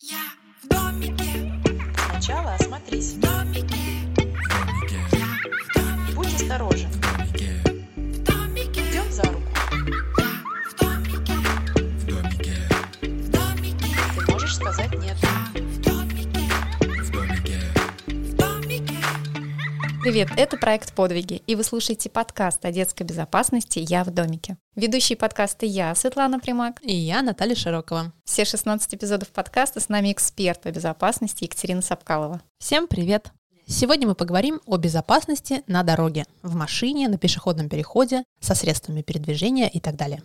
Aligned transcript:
Я 0.00 0.16
в 0.62 0.68
домике, 0.68 1.52
Сначала 2.10 2.54
осмотрись. 2.54 3.14
в 3.14 3.20
домике, 3.20 3.76
я 5.12 5.26
в 5.26 5.74
домике, 5.74 6.14
Будь 6.14 6.34
осторожен. 6.34 6.88
Привет, 20.08 20.30
это 20.38 20.56
проект 20.56 20.94
«Подвиги», 20.94 21.42
и 21.46 21.54
вы 21.54 21.62
слушаете 21.62 22.08
подкаст 22.08 22.64
о 22.64 22.72
детской 22.72 23.02
безопасности 23.02 23.84
«Я 23.86 24.04
в 24.04 24.10
домике». 24.10 24.56
Ведущие 24.74 25.18
подкаста 25.18 25.66
я, 25.66 25.94
Светлана 25.94 26.40
Примак. 26.40 26.80
И 26.80 26.96
я, 26.96 27.20
Наталья 27.20 27.54
Широкова. 27.54 28.14
Все 28.24 28.46
16 28.46 28.94
эпизодов 28.94 29.28
подкаста 29.28 29.80
с 29.80 29.90
нами 29.90 30.10
эксперт 30.10 30.62
по 30.62 30.70
безопасности 30.70 31.44
Екатерина 31.44 31.82
Сапкалова. 31.82 32.40
Всем 32.58 32.86
привет! 32.86 33.32
Сегодня 33.66 34.08
мы 34.08 34.14
поговорим 34.14 34.62
о 34.64 34.78
безопасности 34.78 35.62
на 35.66 35.82
дороге, 35.82 36.24
в 36.42 36.54
машине, 36.54 37.08
на 37.08 37.18
пешеходном 37.18 37.68
переходе, 37.68 38.24
со 38.40 38.54
средствами 38.54 39.02
передвижения 39.02 39.68
и 39.68 39.78
так 39.78 39.96
далее. 39.96 40.22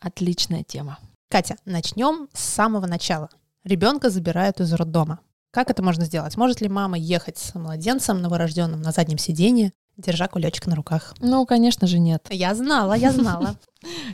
Отличная 0.00 0.64
тема. 0.64 0.98
Катя, 1.28 1.54
начнем 1.64 2.28
с 2.32 2.40
самого 2.40 2.86
начала. 2.86 3.30
Ребенка 3.62 4.10
забирают 4.10 4.58
из 4.58 4.72
роддома. 4.72 5.20
Как 5.52 5.68
это 5.68 5.82
можно 5.82 6.04
сделать? 6.04 6.36
Может 6.36 6.60
ли 6.60 6.68
мама 6.68 6.96
ехать 6.96 7.36
с 7.38 7.54
младенцем 7.54 8.22
новорожденным 8.22 8.80
на 8.80 8.92
заднем 8.92 9.18
сиденье, 9.18 9.72
держа 9.96 10.28
кулечек 10.28 10.66
на 10.66 10.76
руках? 10.76 11.14
Ну, 11.18 11.44
конечно 11.44 11.88
же, 11.88 11.98
нет. 11.98 12.26
Я 12.30 12.54
знала, 12.54 12.94
я 12.94 13.12
знала. 13.12 13.56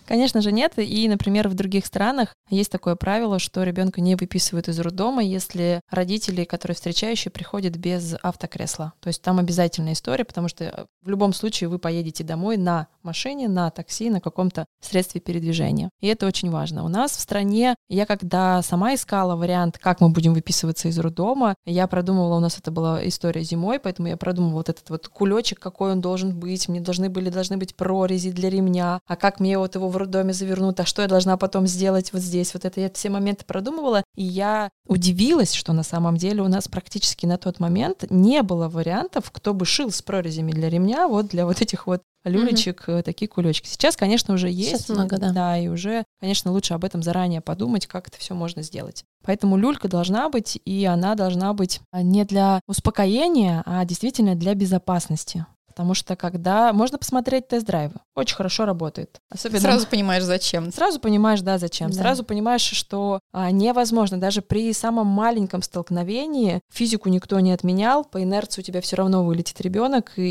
Конечно 0.06 0.40
же, 0.40 0.52
нет. 0.52 0.74
И, 0.76 1.08
например, 1.08 1.48
в 1.48 1.54
других 1.54 1.86
странах 1.86 2.34
есть 2.50 2.70
такое 2.70 2.96
правило, 2.96 3.38
что 3.38 3.62
ребенка 3.62 4.00
не 4.00 4.14
выписывают 4.14 4.68
из 4.68 4.78
роддома, 4.78 5.22
если 5.22 5.80
родители, 5.90 6.44
которые 6.44 6.76
встречающие, 6.76 7.30
приходят 7.30 7.76
без 7.76 8.14
автокресла. 8.22 8.92
То 9.00 9.08
есть 9.08 9.22
там 9.22 9.38
обязательная 9.38 9.94
история, 9.94 10.24
потому 10.24 10.48
что 10.48 10.86
в 11.02 11.08
любом 11.08 11.32
случае 11.32 11.68
вы 11.68 11.78
поедете 11.78 12.24
домой 12.24 12.56
на 12.56 12.88
машине, 13.02 13.48
на 13.48 13.70
такси, 13.70 14.10
на 14.10 14.20
каком-то 14.20 14.66
средстве 14.80 15.20
передвижения. 15.20 15.90
И 16.00 16.06
это 16.06 16.26
очень 16.26 16.50
важно. 16.50 16.84
У 16.84 16.88
нас 16.88 17.12
в 17.12 17.20
стране, 17.20 17.74
я 17.88 18.06
когда 18.06 18.62
сама 18.62 18.94
искала 18.94 19.36
вариант, 19.36 19.78
как 19.78 20.00
мы 20.00 20.10
будем 20.10 20.34
выписываться 20.34 20.88
из 20.88 20.98
роддома, 20.98 21.54
я 21.64 21.86
продумывала, 21.86 22.36
у 22.36 22.40
нас 22.40 22.58
это 22.58 22.70
была 22.70 23.06
история 23.06 23.42
зимой, 23.42 23.78
поэтому 23.78 24.08
я 24.08 24.16
продумывала 24.16 24.58
вот 24.58 24.68
этот 24.68 24.88
вот 24.90 25.08
кулечек, 25.08 25.58
какой 25.58 25.92
он 25.92 26.00
должен 26.00 26.38
быть, 26.38 26.68
мне 26.68 26.80
должны 26.80 27.08
были, 27.08 27.30
должны 27.30 27.56
быть 27.56 27.74
прорези 27.74 28.30
для 28.30 28.50
ремня, 28.50 29.00
а 29.06 29.16
как 29.16 29.40
мне 29.40 29.55
вот 29.58 29.74
его 29.74 29.88
в 29.88 29.96
роддоме 29.96 30.32
завернут, 30.32 30.78
а 30.80 30.86
что 30.86 31.02
я 31.02 31.08
должна 31.08 31.36
потом 31.36 31.66
сделать 31.66 32.12
вот 32.12 32.22
здесь, 32.22 32.54
вот 32.54 32.64
это 32.64 32.80
я 32.80 32.90
все 32.90 33.10
моменты 33.10 33.44
продумывала, 33.44 34.02
и 34.14 34.24
я 34.24 34.70
удивилась, 34.86 35.52
что 35.52 35.72
на 35.72 35.82
самом 35.82 36.16
деле 36.16 36.42
у 36.42 36.48
нас 36.48 36.68
практически 36.68 37.26
на 37.26 37.38
тот 37.38 37.60
момент 37.60 38.04
не 38.10 38.42
было 38.42 38.68
вариантов, 38.68 39.30
кто 39.32 39.54
бы 39.54 39.64
шил 39.64 39.90
с 39.90 40.02
прорезями 40.02 40.52
для 40.52 40.68
ремня, 40.68 41.08
вот 41.08 41.28
для 41.28 41.46
вот 41.46 41.60
этих 41.60 41.86
вот 41.86 42.02
люлечек, 42.28 42.84
э, 42.88 43.02
такие 43.02 43.28
кулечки. 43.28 43.66
Сейчас, 43.68 43.96
конечно, 43.96 44.34
уже 44.34 44.50
есть. 44.50 44.70
Сейчас 44.70 44.88
много, 44.88 45.18
да. 45.18 45.32
Да, 45.32 45.58
и 45.58 45.68
уже, 45.68 46.04
конечно, 46.20 46.52
лучше 46.52 46.74
об 46.74 46.84
этом 46.84 47.02
заранее 47.02 47.40
подумать, 47.40 47.86
как 47.86 48.08
это 48.08 48.18
все 48.18 48.34
можно 48.34 48.62
сделать. 48.62 49.04
Поэтому 49.24 49.56
люлька 49.56 49.88
должна 49.88 50.28
быть, 50.28 50.60
и 50.64 50.84
она 50.84 51.14
должна 51.14 51.52
быть 51.52 51.80
а, 51.92 52.02
не 52.02 52.24
для 52.24 52.60
успокоения, 52.66 53.62
а 53.66 53.84
действительно 53.84 54.34
для 54.34 54.54
безопасности. 54.54 55.46
Потому 55.76 55.92
что 55.92 56.16
когда... 56.16 56.72
Можно 56.72 56.96
посмотреть 56.96 57.48
тест-драйвы. 57.48 57.96
Очень 58.14 58.36
хорошо 58.36 58.64
работает. 58.64 59.20
Особенно... 59.28 59.60
Сразу 59.60 59.86
понимаешь, 59.86 60.22
зачем. 60.22 60.72
Сразу 60.72 60.98
понимаешь, 60.98 61.42
да, 61.42 61.58
зачем. 61.58 61.90
Да. 61.90 61.98
Сразу 61.98 62.24
понимаешь, 62.24 62.62
что 62.62 63.20
а, 63.30 63.50
невозможно 63.50 64.18
даже 64.18 64.40
при 64.40 64.72
самом 64.72 65.06
маленьком 65.06 65.60
столкновении 65.60 66.62
физику 66.72 67.10
никто 67.10 67.38
не 67.40 67.52
отменял, 67.52 68.06
по 68.06 68.22
инерции 68.22 68.62
у 68.62 68.64
тебя 68.64 68.80
все 68.80 68.96
равно 68.96 69.22
вылетит 69.22 69.60
ребенок, 69.60 70.14
и, 70.16 70.22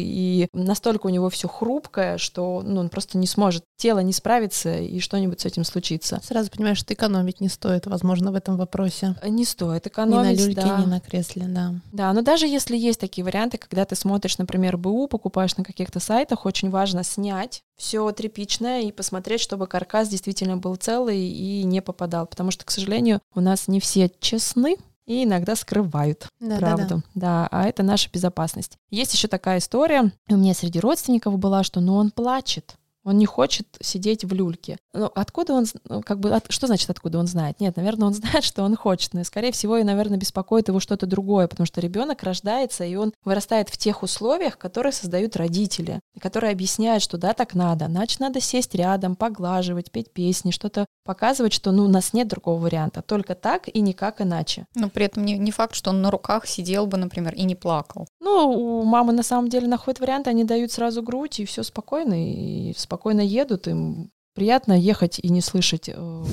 и 0.45 0.47
настолько 0.51 1.05
у 1.05 1.09
него 1.09 1.29
все 1.29 1.47
хрупкое, 1.47 2.17
что 2.17 2.63
ну, 2.65 2.79
он 2.79 2.89
просто 2.89 3.19
не 3.19 3.27
сможет, 3.27 3.63
тело 3.77 3.99
не 3.99 4.13
справится, 4.13 4.75
и 4.79 4.99
что-нибудь 4.99 5.41
с 5.41 5.45
этим 5.45 5.63
случится. 5.63 6.21
Сразу 6.23 6.49
понимаешь, 6.49 6.79
что 6.79 6.91
экономить 6.95 7.39
не 7.39 7.49
стоит, 7.49 7.85
возможно, 7.85 8.31
в 8.31 8.35
этом 8.35 8.57
вопросе. 8.57 9.15
Не 9.23 9.45
стоит 9.45 9.85
Ни 9.85 9.89
на 9.89 9.91
экономить, 9.91 10.39
люльке, 10.39 10.61
да. 10.61 10.77
ни 10.79 10.85
на 10.85 10.99
кресле, 10.99 11.45
да. 11.47 11.75
Да, 11.91 12.13
но 12.13 12.23
даже 12.23 12.47
если 12.47 12.75
есть 12.75 12.99
такие 12.99 13.23
варианты, 13.23 13.59
когда 13.59 13.85
ты 13.85 13.95
смотришь, 13.95 14.39
например, 14.39 14.77
БУ, 14.77 15.07
покупаешь 15.07 15.34
на 15.57 15.63
каких-то 15.63 15.99
сайтах, 15.99 16.45
очень 16.45 16.69
важно 16.69 17.03
снять 17.03 17.63
все 17.75 18.09
тряпичное 18.11 18.81
и 18.81 18.91
посмотреть, 18.91 19.41
чтобы 19.41 19.67
каркас 19.67 20.07
действительно 20.07 20.57
был 20.57 20.75
целый 20.75 21.19
и 21.19 21.63
не 21.63 21.81
попадал. 21.81 22.25
Потому 22.25 22.51
что, 22.51 22.65
к 22.65 22.71
сожалению, 22.71 23.21
у 23.33 23.41
нас 23.41 23.67
не 23.67 23.79
все 23.79 24.09
честны 24.19 24.77
и 25.05 25.23
иногда 25.23 25.55
скрывают 25.55 26.27
Да, 26.39 26.57
правду. 26.57 27.03
Да, 27.13 27.47
а 27.51 27.67
это 27.67 27.83
наша 27.83 28.09
безопасность. 28.11 28.77
Есть 28.89 29.13
еще 29.13 29.27
такая 29.27 29.59
история, 29.59 30.11
у 30.29 30.35
меня 30.35 30.53
среди 30.53 30.79
родственников 30.79 31.37
была, 31.37 31.63
что 31.63 31.79
ну 31.79 31.95
он 31.95 32.11
плачет. 32.11 32.75
Он 33.05 33.17
не 33.17 33.27
хочет 33.27 33.67
сидеть 33.81 34.25
в 34.25 34.33
люльке. 34.33 34.77
Ну, 34.93 35.11
откуда 35.13 35.53
он, 35.53 35.65
ну, 35.87 36.01
как 36.01 36.19
бы, 36.19 36.31
от- 36.33 36.51
что 36.51 36.65
значит, 36.67 36.89
откуда 36.89 37.19
он 37.19 37.27
знает? 37.27 37.59
Нет, 37.59 37.77
наверное, 37.77 38.07
он 38.07 38.13
знает, 38.15 38.43
что 38.43 38.63
он 38.63 38.75
хочет, 38.75 39.13
но, 39.13 39.23
скорее 39.23 39.51
всего, 39.51 39.77
и, 39.77 39.83
наверное, 39.83 40.17
беспокоит 40.17 40.67
его 40.67 40.79
что-то 40.79 41.05
другое, 41.05 41.47
потому 41.47 41.67
что 41.67 41.79
ребенок 41.81 42.23
рождается, 42.23 42.83
и 42.83 42.95
он 42.95 43.13
вырастает 43.23 43.69
в 43.69 43.77
тех 43.77 44.01
условиях, 44.03 44.57
которые 44.57 44.91
создают 44.91 45.35
родители, 45.35 45.99
которые 46.19 46.51
объясняют, 46.51 47.03
что 47.03 47.17
да, 47.17 47.33
так 47.33 47.53
надо, 47.53 47.85
значит, 47.85 48.19
надо 48.19 48.41
сесть 48.41 48.73
рядом, 48.73 49.15
поглаживать, 49.15 49.91
петь 49.91 50.11
песни, 50.11 50.49
что-то 50.51 50.87
показывать, 51.05 51.53
что, 51.53 51.71
ну, 51.71 51.85
у 51.85 51.89
нас 51.89 52.11
нет 52.13 52.27
другого 52.27 52.59
варианта, 52.59 53.03
только 53.03 53.35
так 53.35 53.67
и 53.67 53.81
никак 53.81 54.19
иначе. 54.21 54.65
Но 54.73 54.89
при 54.89 55.05
этом 55.05 55.23
не, 55.23 55.37
не 55.37 55.51
факт, 55.51 55.75
что 55.75 55.91
он 55.91 56.01
на 56.01 56.09
руках 56.09 56.47
сидел 56.47 56.87
бы, 56.87 56.97
например, 56.97 57.35
и 57.35 57.43
не 57.43 57.53
плакал. 57.55 58.07
Ну, 58.25 58.49
у 58.49 58.83
мамы 58.83 59.13
на 59.13 59.21
самом 59.21 59.49
деле 59.49 59.67
находят 59.67 59.99
варианты, 59.99 60.31
они 60.31 60.43
дают 60.45 60.71
сразу 60.71 61.03
грудь, 61.03 61.39
и 61.39 61.45
все 61.45 61.61
спокойно, 61.61 62.15
и 62.15 62.73
спокойно 62.75 63.21
едут. 63.21 63.67
Им 63.67 64.09
приятно 64.33 64.73
ехать 64.73 65.19
и 65.19 65.29
не 65.29 65.41
слышать 65.41 65.89
э, 65.93 66.23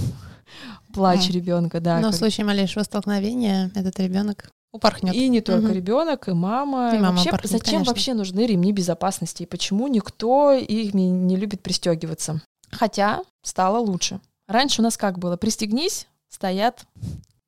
плач 0.95 1.27
Мгм. 1.27 1.35
ребенка, 1.35 1.81
да. 1.81 1.97
Но 2.01 2.09
в 2.09 2.11
как- 2.13 2.19
случае 2.19 2.47
малейшего 2.47 2.83
столкновения 2.83 3.71
этот 3.75 4.01
ребенок 4.01 4.51
упорхнет. 4.73 5.15
И 5.15 5.29
не 5.29 5.43
только 5.43 5.67
Мгм. 5.67 5.73
ребенок, 5.75 6.29
и 6.29 6.33
мама. 6.33 6.93
И 6.95 6.99
мама 6.99 7.11
вообще, 7.17 7.29
упорхнет, 7.29 7.53
зачем 7.53 7.65
конечно. 7.75 7.91
вообще 7.93 8.15
нужны 8.15 8.47
ремни 8.47 8.73
безопасности? 8.73 9.43
И 9.43 9.47
почему 9.47 9.87
никто 9.89 10.53
их 10.53 10.95
не 10.95 11.37
любит 11.37 11.61
пристегиваться? 11.61 12.41
Хотя 12.71 13.23
стало 13.43 13.77
лучше. 13.79 14.19
Раньше 14.49 14.81
у 14.81 14.85
нас 14.85 14.97
как 14.97 15.19
было? 15.19 15.37
Пристегнись, 15.37 16.07
стоят, 16.31 16.87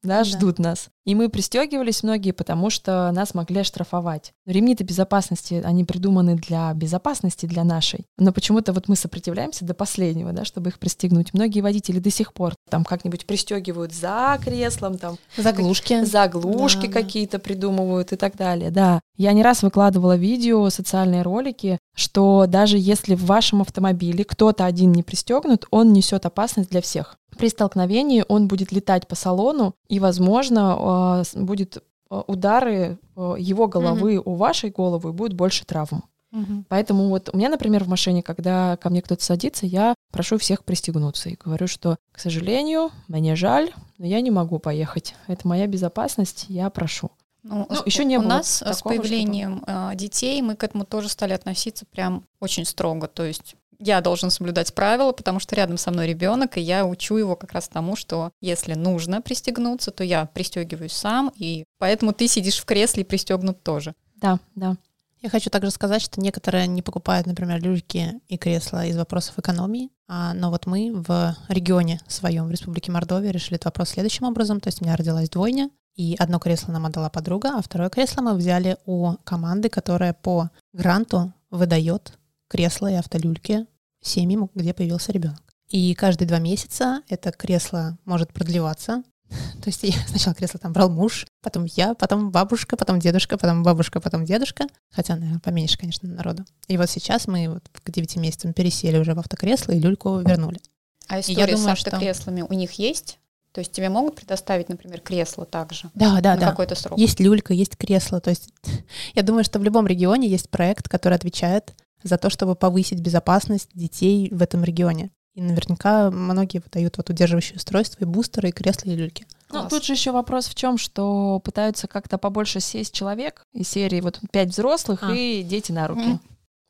да, 0.04 0.18
Да. 0.18 0.24
ждут 0.24 0.58
нас. 0.58 0.88
И 1.04 1.14
мы 1.14 1.28
пристегивались 1.28 2.02
многие, 2.02 2.30
потому 2.30 2.70
что 2.70 3.10
нас 3.12 3.34
могли 3.34 3.60
оштрафовать. 3.60 4.32
Но 4.46 4.52
ремни-то 4.52 4.84
безопасности, 4.84 5.60
они 5.62 5.84
придуманы 5.84 6.34
для 6.36 6.72
безопасности, 6.72 7.44
для 7.44 7.62
нашей. 7.62 8.06
Но 8.16 8.32
почему-то 8.32 8.72
вот 8.72 8.88
мы 8.88 8.96
сопротивляемся 8.96 9.66
до 9.66 9.74
последнего, 9.74 10.32
да, 10.32 10.46
чтобы 10.46 10.70
их 10.70 10.78
пристегнуть. 10.78 11.34
Многие 11.34 11.60
водители 11.60 11.98
до 11.98 12.10
сих 12.10 12.32
пор 12.32 12.54
там 12.70 12.84
как-нибудь 12.84 13.26
пристегивают 13.26 13.92
за 13.92 14.38
креслом, 14.42 14.96
там 14.96 15.18
Заглушки. 15.36 16.04
заглушки 16.04 16.86
Да, 16.86 16.92
да. 16.94 17.00
какие-то 17.02 17.38
придумывают 17.38 18.12
и 18.12 18.16
так 18.16 18.36
далее. 18.36 18.70
Да, 18.70 19.00
я 19.18 19.32
не 19.34 19.42
раз 19.42 19.62
выкладывала 19.62 20.16
видео, 20.16 20.70
социальные 20.70 21.20
ролики, 21.22 21.78
что 21.94 22.46
даже 22.48 22.78
если 22.78 23.14
в 23.14 23.24
вашем 23.26 23.60
автомобиле 23.60 24.24
кто-то 24.24 24.64
один 24.64 24.92
не 24.92 25.02
пристегнут, 25.02 25.66
он 25.70 25.92
несет 25.92 26.24
опасность 26.24 26.70
для 26.70 26.80
всех. 26.80 27.16
При 27.36 27.48
столкновении 27.48 28.24
он 28.28 28.48
будет 28.48 28.72
летать 28.72 29.06
по 29.08 29.14
салону, 29.14 29.74
и, 29.88 29.98
возможно, 30.00 31.22
с- 31.24 31.34
будет 31.34 31.78
э, 32.10 32.22
удары 32.26 32.98
э, 33.16 33.34
его 33.38 33.66
головы 33.66 34.20
у 34.24 34.34
вашей 34.34 34.70
головы, 34.70 35.12
будет 35.12 35.34
больше 35.34 35.64
травм. 35.64 36.04
Мгм. 36.32 36.64
Поэтому 36.68 37.08
вот 37.08 37.30
у 37.32 37.36
меня, 37.36 37.48
например, 37.48 37.84
в 37.84 37.88
машине, 37.88 38.22
когда 38.22 38.76
ко 38.76 38.90
мне 38.90 39.02
кто-то 39.02 39.24
садится, 39.24 39.66
я 39.66 39.94
прошу 40.12 40.36
всех 40.36 40.64
пристегнуться 40.64 41.30
и 41.30 41.36
говорю, 41.42 41.66
что, 41.68 41.96
к 42.12 42.18
сожалению, 42.18 42.90
мне 43.08 43.36
жаль, 43.36 43.70
но 43.98 44.06
я 44.06 44.20
не 44.20 44.30
могу 44.32 44.58
поехать. 44.58 45.14
Это 45.28 45.46
моя 45.46 45.66
безопасность, 45.68 46.46
я 46.48 46.70
прошу. 46.70 47.10
Ну, 47.44 47.66
Ну, 47.70 47.76
с- 47.76 47.86
ещё 47.86 48.02
не 48.04 48.16
у 48.18 48.20
было 48.22 48.28
нас 48.30 48.62
с 48.62 48.82
появлением 48.82 49.62
э, 49.66 49.92
детей 49.94 50.40
мы 50.42 50.56
к 50.56 50.64
этому 50.64 50.84
тоже 50.84 51.08
стали 51.08 51.34
относиться 51.34 51.84
прям 51.86 52.24
очень 52.40 52.64
строго. 52.64 53.06
То 53.06 53.22
есть 53.24 53.54
я 53.78 54.00
должен 54.00 54.30
соблюдать 54.30 54.74
правила, 54.74 55.12
потому 55.12 55.40
что 55.40 55.56
рядом 55.56 55.76
со 55.76 55.90
мной 55.90 56.06
ребенок, 56.06 56.56
и 56.56 56.60
я 56.60 56.86
учу 56.86 57.16
его 57.16 57.36
как 57.36 57.52
раз 57.52 57.68
тому, 57.68 57.96
что 57.96 58.30
если 58.40 58.74
нужно 58.74 59.22
пристегнуться, 59.22 59.90
то 59.90 60.04
я 60.04 60.26
пристегиваюсь 60.26 60.92
сам, 60.92 61.32
и 61.36 61.64
поэтому 61.78 62.12
ты 62.12 62.28
сидишь 62.28 62.58
в 62.58 62.64
кресле 62.64 63.02
и 63.02 63.06
пристегнут 63.06 63.62
тоже. 63.62 63.94
Да, 64.16 64.38
да. 64.54 64.76
Я 65.24 65.30
хочу 65.30 65.48
также 65.48 65.70
сказать, 65.70 66.02
что 66.02 66.20
некоторые 66.20 66.66
не 66.66 66.82
покупают, 66.82 67.26
например, 67.26 67.62
люльки 67.62 68.20
и 68.28 68.36
кресла 68.36 68.84
из 68.84 68.94
вопросов 68.94 69.38
экономии. 69.38 69.88
А, 70.06 70.34
но 70.34 70.50
вот 70.50 70.66
мы 70.66 70.92
в 70.94 71.34
регионе 71.48 71.98
своем, 72.06 72.46
в 72.46 72.50
Республике 72.50 72.92
Мордовия, 72.92 73.30
решили 73.30 73.54
этот 73.54 73.64
вопрос 73.66 73.88
следующим 73.88 74.26
образом. 74.26 74.60
То 74.60 74.68
есть 74.68 74.82
у 74.82 74.84
меня 74.84 74.96
родилась 74.96 75.30
двойня, 75.30 75.70
и 75.96 76.14
одно 76.18 76.38
кресло 76.38 76.72
нам 76.72 76.84
отдала 76.86 77.08
подруга, 77.08 77.56
а 77.56 77.62
второе 77.62 77.88
кресло 77.88 78.20
мы 78.20 78.34
взяли 78.34 78.76
у 78.84 79.14
команды, 79.24 79.70
которая 79.70 80.12
по 80.12 80.50
гранту 80.74 81.32
выдает 81.50 82.18
кресла 82.48 82.90
и 82.90 82.94
автолюльки 82.94 83.66
семьям, 84.00 84.50
где 84.54 84.74
появился 84.74 85.12
ребенок. 85.12 85.42
И 85.68 85.94
каждые 85.94 86.28
два 86.28 86.38
месяца 86.38 87.02
это 87.08 87.32
кресло 87.32 87.98
может 88.04 88.32
продлеваться 88.32 89.02
То 89.62 89.66
есть 89.68 89.82
я 89.82 89.92
сначала 90.08 90.34
кресло 90.34 90.60
там 90.60 90.72
брал 90.72 90.90
муж, 90.90 91.26
потом 91.42 91.64
я, 91.64 91.94
потом 91.94 92.30
бабушка, 92.30 92.76
потом 92.76 92.98
дедушка, 93.00 93.38
потом 93.38 93.62
бабушка, 93.62 94.00
потом 94.00 94.24
дедушка. 94.24 94.66
Хотя, 94.90 95.16
наверное, 95.16 95.40
поменьше, 95.40 95.78
конечно, 95.78 96.08
народу. 96.08 96.44
И 96.68 96.76
вот 96.76 96.90
сейчас 96.90 97.26
мы 97.26 97.48
вот 97.48 97.64
к 97.82 97.90
9 97.90 98.16
месяцам 98.16 98.52
пересели 98.52 98.98
уже 98.98 99.14
в 99.14 99.18
автокресло 99.18 99.72
и 99.72 99.78
люльку 99.80 100.18
вернули. 100.18 100.60
А 101.08 101.16
я 101.16 101.20
история 101.20 101.56
думаю, 101.56 101.76
с 101.76 101.78
что- 101.78 101.90
автокреслами 101.90 102.42
у 102.42 102.52
них 102.52 102.72
есть? 102.72 103.18
То 103.52 103.60
есть 103.60 103.70
тебе 103.70 103.88
могут 103.88 104.16
предоставить, 104.16 104.68
например, 104.68 105.00
кресло 105.00 105.46
также 105.46 105.88
Да, 105.94 106.20
да, 106.20 106.34
на 106.34 106.40
да. 106.40 106.50
какой-то 106.50 106.74
срок? 106.74 106.98
Есть 106.98 107.20
люлька, 107.20 107.54
есть 107.54 107.76
кресло. 107.76 108.20
То 108.20 108.30
есть 108.30 108.48
я 109.14 109.22
думаю, 109.22 109.44
что 109.44 109.58
в 109.58 109.64
любом 109.64 109.86
регионе 109.86 110.28
есть 110.28 110.50
проект, 110.50 110.88
который 110.88 111.14
отвечает 111.14 111.72
за 112.04 112.16
то, 112.18 112.30
чтобы 112.30 112.54
повысить 112.54 113.00
безопасность 113.00 113.70
детей 113.74 114.28
в 114.30 114.40
этом 114.42 114.62
регионе. 114.62 115.10
И 115.34 115.42
наверняка 115.42 116.12
многие 116.12 116.58
выдают 116.58 116.96
вот 116.96 117.10
удерживающие 117.10 117.56
устройства, 117.56 118.04
и 118.04 118.06
бустеры, 118.06 118.50
и 118.50 118.52
кресла, 118.52 118.90
и 118.90 118.94
люльки. 118.94 119.26
Ну, 119.50 119.60
Класс. 119.60 119.70
тут 119.70 119.84
же 119.84 119.94
еще 119.94 120.12
вопрос 120.12 120.46
в 120.46 120.54
чем, 120.54 120.78
что 120.78 121.40
пытаются 121.40 121.88
как-то 121.88 122.18
побольше 122.18 122.60
сесть 122.60 122.92
человек 122.94 123.42
из 123.52 123.68
серии 123.68 124.00
вот 124.00 124.20
пять 124.30 124.50
взрослых 124.50 125.00
А. 125.02 125.12
и 125.12 125.42
дети 125.42 125.72
на 125.72 125.88
руки. 125.88 126.02
Мгм. 126.06 126.20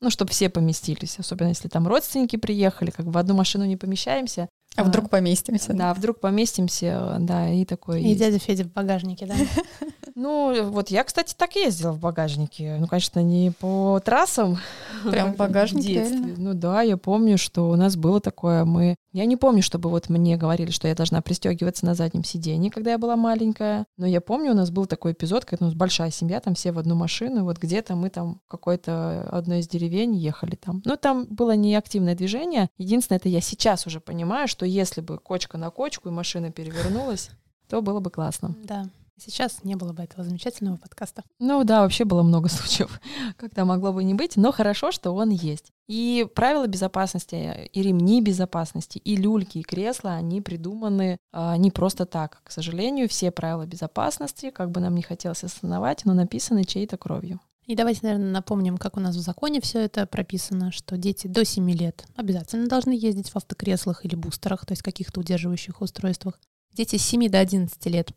Ну, 0.01 0.09
чтобы 0.09 0.31
все 0.31 0.49
поместились, 0.49 1.17
особенно 1.19 1.49
если 1.49 1.67
там 1.67 1.87
родственники 1.87 2.35
приехали, 2.37 2.89
как 2.91 3.05
бы 3.05 3.11
в 3.11 3.17
одну 3.17 3.33
машину 3.35 3.65
не 3.65 3.77
помещаемся. 3.77 4.49
А 4.75 4.83
вдруг 4.83 5.09
поместимся? 5.09 5.73
Да, 5.73 5.93
вдруг 5.93 6.19
поместимся, 6.19 7.17
да, 7.19 7.49
и 7.49 7.65
такое 7.65 7.99
И 7.99 8.07
есть. 8.09 8.19
дядя 8.19 8.39
Федя 8.39 8.65
в 8.65 8.73
багажнике, 8.73 9.25
да? 9.25 9.35
Ну, 10.15 10.69
вот 10.69 10.89
я, 10.89 11.03
кстати, 11.03 11.35
так 11.37 11.55
ездила 11.55 11.91
в 11.91 11.99
багажнике. 11.99 12.77
Ну, 12.79 12.87
конечно, 12.87 13.21
не 13.21 13.51
по 13.51 13.99
трассам. 14.03 14.57
Прям 15.03 15.33
в 15.33 15.35
багажнике, 15.35 15.95
детстве. 15.95 16.17
реально? 16.17 16.35
Ну 16.37 16.53
да, 16.53 16.81
я 16.81 16.95
помню, 16.95 17.37
что 17.37 17.69
у 17.69 17.75
нас 17.75 17.97
было 17.97 18.21
такое. 18.21 18.63
Мы... 18.63 18.95
Я 19.11 19.25
не 19.25 19.35
помню, 19.35 19.61
чтобы 19.61 19.89
вот 19.89 20.07
мне 20.07 20.37
говорили, 20.37 20.71
что 20.71 20.87
я 20.87 20.95
должна 20.95 21.21
пристегиваться 21.21 21.85
на 21.85 21.95
заднем 21.95 22.23
сиденье, 22.23 22.71
когда 22.71 22.91
я 22.91 22.97
была 22.97 23.17
маленькая. 23.17 23.85
Но 23.97 24.07
я 24.07 24.21
помню, 24.21 24.51
у 24.51 24.55
нас 24.55 24.71
был 24.71 24.85
такой 24.85 25.11
эпизод, 25.11 25.43
когда 25.43 25.65
у 25.65 25.67
нас 25.67 25.75
большая 25.75 26.11
семья, 26.11 26.39
там 26.39 26.55
все 26.55 26.71
в 26.71 26.79
одну 26.79 26.95
машину, 26.95 27.43
вот 27.43 27.57
где-то 27.57 27.95
мы 27.95 28.09
там 28.09 28.39
в 28.45 28.51
какой-то 28.51 29.27
одной 29.31 29.59
из 29.59 29.67
деревень 29.67 30.15
ехали 30.15 30.55
там. 30.55 30.81
Ну, 30.85 30.95
там 30.95 31.25
было 31.25 31.57
не 31.57 31.75
активное 31.75 32.15
движение. 32.15 32.69
Единственное, 32.77 33.17
это 33.17 33.27
я 33.27 33.41
сейчас 33.41 33.85
уже 33.85 33.99
понимаю, 33.99 34.47
что 34.47 34.65
если 34.65 35.01
бы 35.01 35.17
кочка 35.17 35.57
на 35.57 35.71
кочку 35.71 36.07
и 36.07 36.11
машина 36.11 36.51
перевернулась, 36.51 37.31
то 37.67 37.81
было 37.81 37.99
бы 37.99 38.09
классно. 38.09 38.55
Да. 38.63 38.85
Сейчас 39.17 39.63
не 39.63 39.75
было 39.75 39.93
бы 39.93 40.03
этого 40.03 40.23
замечательного 40.23 40.77
подкаста. 40.77 41.23
Ну 41.39 41.63
да, 41.63 41.81
вообще 41.81 42.03
было 42.03 42.21
много 42.21 42.49
случаев, 42.49 42.99
когда 43.37 43.65
могло 43.65 43.93
бы 43.93 44.03
не 44.03 44.13
быть, 44.13 44.35
но 44.35 44.51
хорошо, 44.51 44.91
что 44.91 45.11
он 45.11 45.29
есть. 45.29 45.71
И 45.87 46.27
правила 46.35 46.67
безопасности, 46.67 47.69
и 47.71 47.81
ремни 47.81 48.21
безопасности, 48.21 48.97
и 48.97 49.15
люльки, 49.15 49.59
и 49.59 49.63
кресла, 49.63 50.13
они 50.15 50.41
придуманы 50.41 51.17
а, 51.31 51.55
не 51.57 51.71
просто 51.71 52.05
так. 52.05 52.41
К 52.43 52.51
сожалению, 52.51 53.07
все 53.07 53.31
правила 53.31 53.65
безопасности, 53.65 54.49
как 54.49 54.71
бы 54.71 54.81
нам 54.81 54.95
не 54.95 55.03
хотелось 55.03 55.43
осознавать, 55.43 56.05
но 56.05 56.13
написаны 56.13 56.65
чьей-то 56.65 56.97
кровью. 56.97 57.39
И 57.65 57.75
давайте, 57.75 58.01
наверное, 58.03 58.31
напомним, 58.31 58.77
как 58.77 58.95
у 58.97 58.99
нас 58.99 59.15
в 59.15 59.21
законе 59.21 59.59
все 59.59 59.79
это 59.79 60.05
прописано, 60.05 60.71
что 60.71 60.97
дети 60.97 61.27
до 61.27 61.43
7 61.43 61.71
лет 61.71 62.05
обязательно 62.15 62.67
должны 62.67 62.91
ездить 62.91 63.29
в 63.29 63.35
автокреслах 63.35 64.05
или 64.05 64.15
бустерах, 64.15 64.65
то 64.65 64.73
есть 64.73 64.83
каких-то 64.83 65.21
удерживающих 65.21 65.81
устройствах. 65.81 66.39
Дети 66.73 66.97
с 66.97 67.05
7 67.05 67.27
до 67.29 67.39
11 67.39 67.85
лет 67.87 68.11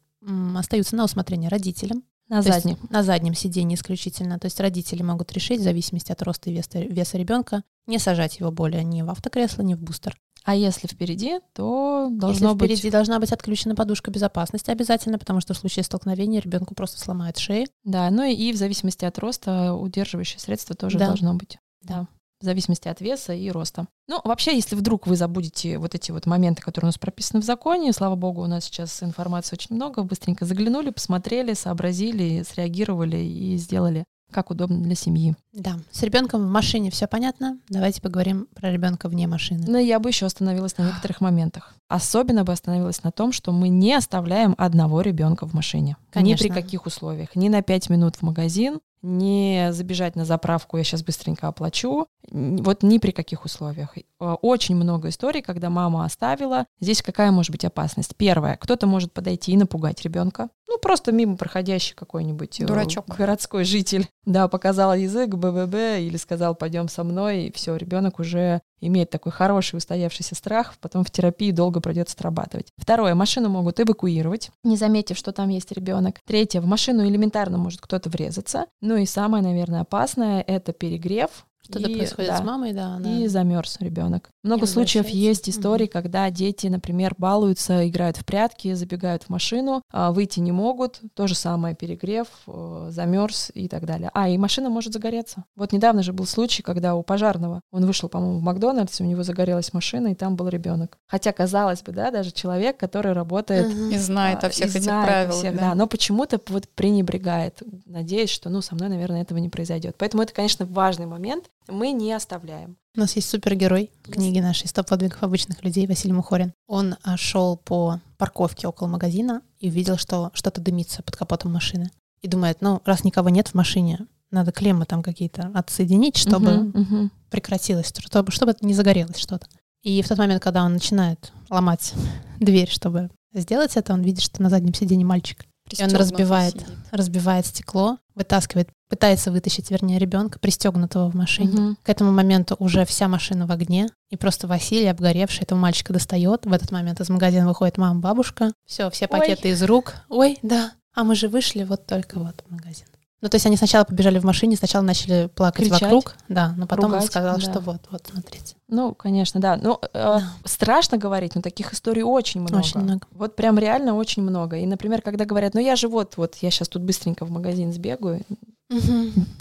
остаются 0.56 0.96
на 0.96 1.04
усмотрение 1.04 1.48
родителям. 1.48 2.02
На 2.28 2.42
То 2.42 2.48
есть 2.48 2.62
заднем. 2.64 2.78
на 2.90 3.02
заднем 3.02 3.34
сидении 3.34 3.74
исключительно. 3.74 4.38
То 4.38 4.46
есть 4.46 4.60
родители 4.60 5.02
могут 5.02 5.32
решить, 5.32 5.60
в 5.60 5.64
зависимости 5.64 6.12
от 6.12 6.20
роста 6.22 6.50
и 6.50 6.54
веса, 6.54 6.78
веса 6.80 7.16
ребенка, 7.16 7.62
не 7.86 7.98
сажать 7.98 8.38
его 8.38 8.50
более 8.50 8.84
ни 8.84 9.00
в 9.00 9.08
автокресло, 9.08 9.62
ни 9.62 9.74
в 9.74 9.80
бустер. 9.80 10.16
А 10.44 10.54
если 10.54 10.86
впереди, 10.86 11.40
то 11.54 12.06
Если 12.06 12.20
должно 12.20 12.54
впереди 12.54 12.82
быть... 12.82 12.92
должна 12.92 13.18
быть 13.18 13.32
отключена 13.32 13.74
подушка 13.74 14.10
безопасности 14.10 14.70
обязательно, 14.70 15.18
потому 15.18 15.40
что 15.40 15.54
в 15.54 15.58
случае 15.58 15.84
столкновения 15.84 16.40
ребенку 16.40 16.74
просто 16.74 17.00
сломает 17.00 17.38
шею. 17.38 17.66
Да, 17.84 18.10
ну 18.10 18.22
и, 18.22 18.32
и 18.34 18.52
в 18.52 18.56
зависимости 18.56 19.04
от 19.04 19.18
роста 19.18 19.74
удерживающее 19.74 20.38
средство 20.38 20.74
тоже 20.76 20.98
Да. 20.98 21.08
должно 21.08 21.34
быть. 21.34 21.58
Да. 21.82 22.08
В 22.40 22.44
зависимости 22.44 22.86
от 22.86 23.00
веса 23.00 23.32
и 23.32 23.50
роста. 23.50 23.88
Ну, 24.06 24.20
вообще, 24.22 24.54
если 24.54 24.76
вдруг 24.76 25.06
вы 25.08 25.16
забудете 25.16 25.78
вот 25.78 25.96
эти 25.96 26.12
вот 26.12 26.26
моменты, 26.26 26.62
которые 26.62 26.86
у 26.86 26.90
нас 26.90 26.98
прописаны 26.98 27.40
в 27.40 27.44
законе, 27.44 27.92
слава 27.92 28.14
богу, 28.14 28.42
у 28.42 28.46
нас 28.46 28.64
сейчас 28.64 29.02
информации 29.02 29.56
очень 29.56 29.74
много, 29.74 30.04
быстренько 30.04 30.44
заглянули, 30.44 30.90
посмотрели, 30.90 31.54
сообразили, 31.54 32.44
среагировали 32.44 33.16
и 33.16 33.56
сделали 33.56 34.04
как 34.30 34.50
удобно 34.50 34.78
для 34.78 34.94
семьи. 34.94 35.34
Да. 35.52 35.78
С 35.90 36.02
ребенком 36.02 36.46
в 36.46 36.50
машине 36.50 36.90
все 36.90 37.06
понятно. 37.06 37.58
Давайте 37.68 38.02
поговорим 38.02 38.46
про 38.54 38.70
ребенка 38.70 39.08
вне 39.08 39.26
машины. 39.26 39.64
Но 39.66 39.78
я 39.78 39.98
бы 39.98 40.10
еще 40.10 40.26
остановилась 40.26 40.76
на 40.78 40.86
некоторых 40.86 41.20
моментах. 41.20 41.74
Особенно 41.88 42.44
бы 42.44 42.52
остановилась 42.52 43.02
на 43.02 43.10
том, 43.10 43.32
что 43.32 43.50
мы 43.52 43.68
не 43.68 43.94
оставляем 43.94 44.54
одного 44.58 45.00
ребенка 45.00 45.46
в 45.46 45.54
машине. 45.54 45.96
Конечно. 46.10 46.44
Ни 46.44 46.48
при 46.48 46.54
каких 46.54 46.86
условиях. 46.86 47.34
Ни 47.34 47.48
на 47.48 47.62
5 47.62 47.90
минут 47.90 48.16
в 48.16 48.22
магазин, 48.22 48.80
не 49.00 49.68
забежать 49.72 50.16
на 50.16 50.24
заправку, 50.24 50.76
я 50.76 50.84
сейчас 50.84 51.02
быстренько 51.02 51.48
оплачу. 51.48 52.06
Вот 52.30 52.82
ни 52.82 52.98
при 52.98 53.12
каких 53.12 53.44
условиях. 53.44 53.94
Очень 54.18 54.74
много 54.76 55.08
историй, 55.08 55.40
когда 55.40 55.70
мама 55.70 56.04
оставила. 56.04 56.66
Здесь 56.80 57.00
какая 57.00 57.30
может 57.30 57.52
быть 57.52 57.64
опасность? 57.64 58.16
Первое, 58.16 58.56
кто-то 58.56 58.86
может 58.86 59.12
подойти 59.12 59.52
и 59.52 59.56
напугать 59.56 60.02
ребенка. 60.02 60.50
Ну, 60.68 60.78
просто 60.78 61.12
мимо 61.12 61.36
проходящий 61.36 61.94
какой-нибудь 61.94 62.60
э, 62.60 62.66
Дурачок. 62.66 63.06
городской 63.08 63.64
житель. 63.64 64.06
Да, 64.28 64.46
показал 64.46 64.94
язык, 64.94 65.30
БББ, 65.30 65.74
или 66.00 66.18
сказал, 66.18 66.54
пойдем 66.54 66.90
со 66.90 67.02
мной, 67.02 67.44
и 67.44 67.52
все, 67.52 67.74
ребенок 67.76 68.18
уже 68.18 68.60
имеет 68.78 69.08
такой 69.08 69.32
хороший 69.32 69.76
устоявшийся 69.76 70.34
страх, 70.34 70.74
потом 70.82 71.02
в 71.02 71.10
терапии 71.10 71.50
долго 71.50 71.80
придется 71.80 72.14
отрабатывать. 72.14 72.68
Второе, 72.76 73.14
машину 73.14 73.48
могут 73.48 73.80
эвакуировать, 73.80 74.50
не 74.64 74.76
заметив, 74.76 75.16
что 75.16 75.32
там 75.32 75.48
есть 75.48 75.72
ребенок. 75.72 76.16
Третье, 76.26 76.60
в 76.60 76.66
машину 76.66 77.08
элементарно 77.08 77.56
может 77.56 77.80
кто-то 77.80 78.10
врезаться. 78.10 78.66
Ну 78.82 78.96
и 78.96 79.06
самое, 79.06 79.42
наверное, 79.42 79.80
опасное 79.80 80.42
это 80.42 80.74
перегрев. 80.74 81.46
Что-то 81.62 81.88
и- 81.90 81.96
происходит 81.96 82.30
да, 82.30 82.38
с 82.38 82.42
мамой, 82.44 82.72
да. 82.72 82.94
она- 82.94 83.18
И 83.18 83.26
замерз 83.26 83.76
ребенок. 83.80 84.30
Много 84.42 84.62
Не 84.62 84.66
случаев 84.68 85.08
есть 85.08 85.50
истории, 85.50 85.84
Мгм. 85.84 85.92
когда 85.92 86.30
дети, 86.30 86.66
например, 86.68 87.14
балуются, 87.18 87.86
играют 87.88 88.16
в 88.16 88.24
прятки, 88.24 88.72
забегают 88.72 89.24
в 89.24 89.28
машину, 89.28 89.82
а 89.92 90.12
выйти 90.12 90.40
не 90.40 90.52
могут. 90.52 91.00
То 91.14 91.26
же 91.26 91.34
самое 91.34 91.74
перегрев, 91.74 92.28
э, 92.46 92.88
замерз 92.90 93.50
и 93.54 93.68
так 93.68 93.84
далее. 93.84 94.10
А, 94.14 94.28
и 94.28 94.38
машина 94.38 94.70
может 94.70 94.92
загореться. 94.94 95.44
Вот 95.56 95.72
недавно 95.72 96.02
же 96.02 96.12
был 96.14 96.24
случай, 96.26 96.62
когда 96.62 96.94
у 96.94 97.02
пожарного, 97.02 97.60
он 97.70 97.84
вышел, 97.84 98.08
по-моему, 98.08 98.38
в 98.38 98.42
Макдональдс, 98.42 99.00
у 99.00 99.04
него 99.04 99.22
загорелась 99.22 99.72
машина, 99.74 100.08
и 100.08 100.14
там 100.14 100.36
был 100.36 100.48
ребенок. 100.48 100.96
Хотя, 101.06 101.32
казалось 101.32 101.82
бы, 101.82 101.92
да, 101.92 102.10
даже 102.10 102.30
человек, 102.30 102.78
который 102.78 103.12
работает 103.12 103.68
Мгм. 103.68 103.90
И 103.90 103.98
знает 103.98 104.44
а, 104.44 104.46
о 104.46 104.50
всех 104.50 104.66
и 104.68 104.70
этих 104.70 104.82
знает 104.84 105.06
правилах. 105.06 105.34
всех, 105.36 105.54
да. 105.54 105.60
да, 105.70 105.74
но 105.74 105.86
почему-то 105.86 106.40
вот 106.48 106.68
пренебрегает, 106.68 107.62
надеясь, 107.86 108.30
что, 108.30 108.48
ну, 108.48 108.60
со 108.62 108.74
мной, 108.74 108.88
наверное, 108.88 109.22
этого 109.22 109.38
не 109.38 109.48
произойдет. 109.48 109.96
Поэтому 109.98 110.22
это, 110.22 110.32
конечно, 110.32 110.64
важный 110.66 111.06
момент. 111.06 111.47
Мы 111.68 111.92
не 111.92 112.12
оставляем. 112.12 112.76
У 112.96 113.00
нас 113.00 113.14
есть 113.16 113.28
супергерой 113.28 113.90
книги 114.02 114.40
нашей 114.40 114.66
«100 114.66 114.88
подвигов 114.88 115.22
обычных 115.22 115.62
людей» 115.62 115.86
Василий 115.86 116.14
Мухорин. 116.14 116.52
Он 116.66 116.96
а, 117.02 117.16
шел 117.16 117.56
по 117.56 118.00
парковке 118.16 118.66
около 118.66 118.88
магазина 118.88 119.42
и 119.60 119.68
увидел, 119.68 119.96
что 119.98 120.30
что-то 120.32 120.60
дымится 120.60 121.02
под 121.02 121.14
капотом 121.16 121.52
машины. 121.52 121.90
И 122.22 122.28
думает, 122.28 122.58
ну, 122.60 122.82
раз 122.84 123.04
никого 123.04 123.28
нет 123.28 123.48
в 123.48 123.54
машине, 123.54 124.06
надо 124.30 124.52
клеммы 124.52 124.84
там 124.84 125.02
какие-то 125.02 125.50
отсоединить, 125.54 126.16
чтобы 126.16 126.50
Мгм, 126.50 126.80
мгм. 126.80 127.12
прекратилось, 127.30 127.92
чтобы, 127.96 128.32
чтобы 128.32 128.52
это 128.52 128.66
не 128.66 128.74
загорелось 128.74 129.18
что-то. 129.18 129.46
И 129.82 130.02
в 130.02 130.08
тот 130.08 130.18
момент, 130.18 130.42
когда 130.42 130.64
он 130.64 130.72
начинает 130.72 131.32
ломать 131.50 131.94
дверь, 132.40 132.68
чтобы 132.70 133.10
сделать 133.32 133.76
это, 133.76 133.92
он 133.92 134.02
видит, 134.02 134.22
что 134.22 134.42
на 134.42 134.50
заднем 134.50 134.74
сиденье 134.74 135.06
мальчик. 135.06 135.44
И 135.70 135.82
он 135.82 135.90
разбивает, 135.94 136.54
сидит. 136.54 136.68
разбивает 136.90 137.46
стекло, 137.46 137.98
вытаскивает, 138.18 138.68
пытается 138.88 139.30
вытащить, 139.32 139.70
вернее, 139.70 139.98
ребенка, 139.98 140.38
пристегнутого 140.38 141.10
в 141.10 141.14
машине. 141.14 141.52
Мгм. 141.52 141.78
К 141.82 141.88
этому 141.88 142.12
моменту 142.12 142.56
уже 142.58 142.84
вся 142.84 143.08
машина 143.08 143.46
в 143.46 143.50
огне, 143.50 143.88
и 144.10 144.16
просто 144.16 144.46
Василий, 144.46 144.86
обгоревший, 144.86 145.44
этого 145.44 145.58
мальчика 145.58 145.92
достает. 145.92 146.44
В 146.44 146.52
этот 146.52 146.70
момент 146.70 147.00
из 147.00 147.08
магазина 147.08 147.48
выходит 147.48 147.78
мама, 147.78 148.00
бабушка. 148.00 148.52
Все, 148.66 148.90
все 148.90 149.06
Ой. 149.06 149.18
пакеты 149.18 149.48
из 149.48 149.62
рук. 149.62 149.94
Ой, 150.08 150.38
да. 150.42 150.72
А 150.94 151.04
мы 151.04 151.14
же 151.14 151.28
вышли 151.28 151.62
вот 151.62 151.86
только 151.86 152.18
вот 152.18 152.44
в 152.46 152.50
магазин. 152.50 152.86
Ну, 153.20 153.28
то 153.28 153.34
есть 153.34 153.46
они 153.46 153.56
сначала 153.56 153.84
побежали 153.84 154.20
в 154.20 154.24
машине, 154.24 154.56
сначала 154.56 154.82
начали 154.82 155.28
плакать 155.34 155.66
Кричать, 155.66 155.82
вокруг, 155.82 156.14
да, 156.28 156.54
но 156.56 156.68
потом 156.68 156.86
он 156.86 156.92
ругать, 156.92 157.06
сказал, 157.06 157.34
да. 157.36 157.40
что 157.40 157.58
вот, 157.58 157.80
вот, 157.90 158.06
смотрите. 158.08 158.54
Ну, 158.68 158.94
конечно, 158.94 159.40
да. 159.40 159.56
Ну, 159.56 159.78
э, 159.82 159.88
Да. 159.92 160.32
страшно 160.44 160.98
говорить, 160.98 161.34
но 161.34 161.42
таких 161.42 161.72
историй 161.72 162.02
очень 162.02 162.42
много. 162.42 162.58
Очень 162.58 162.80
много. 162.80 163.06
Вот 163.10 163.34
прям 163.34 163.58
реально 163.58 163.94
очень 163.94 164.22
много. 164.22 164.58
И, 164.58 164.66
например, 164.66 165.02
когда 165.02 165.24
говорят, 165.24 165.54
ну 165.54 165.60
я 165.60 165.74
же 165.74 165.88
вот, 165.88 166.16
вот 166.16 166.36
я 166.36 166.50
сейчас 166.52 166.68
тут 166.68 166.82
быстренько 166.82 167.24
в 167.24 167.30
магазин 167.30 167.72
сбегаю, 167.72 168.22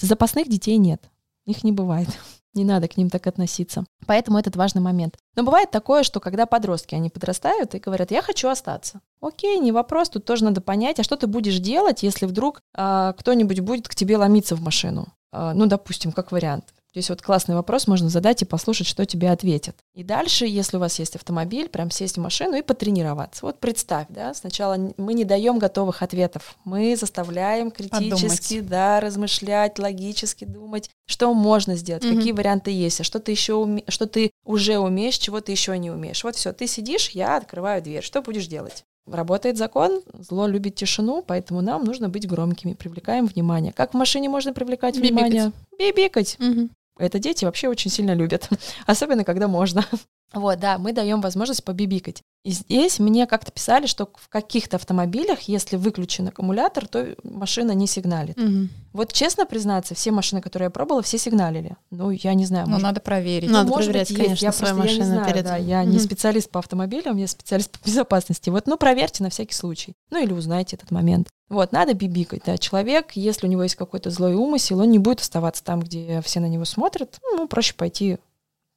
запасных 0.01 0.49
детей 0.49 0.77
нет. 0.77 1.03
Их 1.45 1.63
не 1.63 1.71
бывает. 1.71 2.09
Не 2.57 2.63
надо 2.63 2.87
к 2.87 2.97
ним 2.97 3.11
так 3.11 3.27
относиться. 3.27 3.85
Поэтому 4.07 4.39
этот 4.39 4.55
важный 4.55 4.81
момент. 4.81 5.19
Но 5.35 5.43
бывает 5.43 5.69
такое, 5.69 6.01
что 6.01 6.19
когда 6.19 6.47
подростки, 6.47 6.95
они 6.95 7.11
подрастают 7.11 7.75
и 7.75 7.79
говорят, 7.79 8.09
я 8.09 8.23
хочу 8.23 8.49
остаться. 8.49 8.99
Окей, 9.21 9.59
не 9.59 9.71
вопрос, 9.71 10.09
тут 10.09 10.25
тоже 10.25 10.43
надо 10.43 10.59
понять, 10.59 10.99
а 10.99 11.03
что 11.03 11.17
ты 11.17 11.27
будешь 11.27 11.59
делать, 11.59 12.01
если 12.01 12.25
вдруг 12.25 12.63
а, 12.75 13.13
кто-нибудь 13.13 13.59
будет 13.59 13.87
к 13.87 13.93
тебе 13.93 14.17
ломиться 14.17 14.55
в 14.55 14.61
машину? 14.61 15.05
А, 15.31 15.53
ну, 15.53 15.67
допустим, 15.67 16.11
как 16.11 16.31
вариант. 16.31 16.65
Здесь 16.97 17.11
вот 17.11 17.21
классный 17.21 17.53
вопрос 17.53 17.85
можно 17.85 18.09
задать 18.09 18.41
и 18.41 18.45
послушать, 18.45 18.87
что 18.87 19.05
тебе 19.05 19.29
ответят. 19.29 19.75
И 19.93 20.03
дальше, 20.03 20.47
если 20.47 20.77
у 20.77 20.79
вас 20.79 20.97
есть 20.97 21.15
автомобиль, 21.15 21.69
прям 21.69 21.91
сесть 21.91 22.17
в 22.17 22.19
машину 22.19 22.55
и 22.57 22.63
потренироваться. 22.63 23.45
Вот 23.45 23.59
представь, 23.59 24.07
да, 24.09 24.33
сначала 24.33 24.79
мы 24.97 25.13
не 25.13 25.23
даем 25.23 25.59
готовых 25.59 26.01
ответов. 26.01 26.55
Мы 26.65 26.95
заставляем 26.95 27.69
критически, 27.69 28.61
да, 28.61 28.99
размышлять, 28.99 29.77
логически 29.77 30.45
думать, 30.45 30.89
что 31.05 31.31
можно 31.35 31.75
сделать, 31.75 32.03
Мгм. 32.03 32.15
какие 32.17 32.31
варианты 32.31 32.71
есть, 32.71 32.99
а 33.01 33.03
что 33.03 33.19
ты 33.19 33.31
еще 33.31 33.53
уме- 33.53 33.83
что 33.89 34.07
ты 34.07 34.31
уже 34.43 34.79
умеешь, 34.79 35.19
чего 35.19 35.39
ты 35.39 35.51
еще 35.51 35.77
не 35.77 35.91
умеешь. 35.91 36.23
Вот 36.23 36.35
все, 36.35 36.51
ты 36.51 36.65
сидишь, 36.65 37.11
я 37.11 37.37
открываю 37.37 37.79
дверь. 37.83 38.01
Что 38.01 38.23
будешь 38.23 38.47
делать? 38.47 38.85
Работает 39.05 39.55
закон, 39.55 40.01
зло 40.17 40.47
любит 40.47 40.73
тишину, 40.73 41.23
поэтому 41.25 41.61
нам 41.61 41.85
нужно 41.85 42.09
быть 42.09 42.27
громкими, 42.27 42.73
привлекаем 42.73 43.27
внимание. 43.27 43.71
Как 43.71 43.93
в 43.93 43.97
машине 43.97 44.29
можно 44.29 44.51
привлекать 44.51 44.95
Бибикать. 44.95 45.11
внимание? 45.13 45.51
Бибикать. 45.77 46.37
Мгм. 46.39 46.71
Это 46.97 47.19
дети 47.19 47.45
вообще 47.45 47.67
очень 47.67 47.91
сильно 47.91 48.13
любят, 48.13 48.49
особенно 48.85 49.23
когда 49.23 49.47
можно. 49.47 49.85
Вот, 50.33 50.59
да, 50.59 50.77
мы 50.77 50.93
даем 50.93 51.21
возможность 51.21 51.63
побибикать. 51.63 52.21
И 52.43 52.51
здесь 52.51 52.99
мне 52.99 53.27
как-то 53.27 53.51
писали, 53.51 53.87
что 53.87 54.09
в 54.15 54.29
каких-то 54.29 54.77
автомобилях, 54.77 55.41
если 55.43 55.75
выключен 55.75 56.27
аккумулятор, 56.29 56.87
то 56.87 57.15
машина 57.23 57.71
не 57.73 57.87
сигналит. 57.87 58.37
Мгм. 58.37 58.69
Вот 58.93 59.11
честно 59.11 59.45
признаться, 59.45 59.95
все 59.95 60.11
машины, 60.11 60.41
которые 60.41 60.67
я 60.67 60.69
пробовала, 60.69 61.01
все 61.01 61.17
сигналили. 61.17 61.75
Ну, 61.91 62.11
я 62.11 62.33
не 62.35 62.45
знаю, 62.45 62.65
Ну, 62.67 62.71
может, 62.73 62.83
надо 62.83 62.99
проверить. 63.01 63.49
Надо 63.49 63.69
может 63.69 63.87
проверять, 63.87 64.09
быть, 64.09 64.17
конечно, 64.17 64.45
я 64.45 64.51
свою 64.53 64.75
просто, 64.75 64.87
я 64.87 64.93
не 64.93 64.99
машину 64.99 65.15
знаю, 65.19 65.33
перед- 65.33 65.43
да, 65.45 65.57
я 65.57 65.83
не 65.83 65.97
Мгм. 65.97 65.99
специалист 65.99 66.49
по 66.49 66.59
автомобилям, 66.59 67.17
я 67.17 67.27
специалист 67.27 67.69
по 67.77 67.85
безопасности. 67.85 68.49
Вот, 68.49 68.65
ну, 68.67 68.77
проверьте 68.77 69.23
на 69.23 69.29
всякий 69.29 69.53
случай. 69.53 69.93
Ну, 70.09 70.23
или 70.23 70.31
узнайте 70.31 70.77
этот 70.77 70.91
момент. 70.91 71.27
Вот, 71.49 71.73
надо 71.73 71.93
бибикать, 71.95 72.43
да. 72.45 72.57
Человек, 72.57 73.11
если 73.13 73.45
у 73.47 73.49
него 73.49 73.63
есть 73.63 73.75
какой-то 73.75 74.09
злой 74.09 74.35
умысел, 74.35 74.79
он 74.79 74.91
не 74.91 74.99
будет 74.99 75.19
оставаться 75.19 75.63
там, 75.65 75.81
где 75.81 76.21
все 76.21 76.39
на 76.39 76.47
него 76.47 76.63
смотрят. 76.65 77.19
Ну, 77.33 77.47
проще 77.47 77.73
пойти 77.73 78.19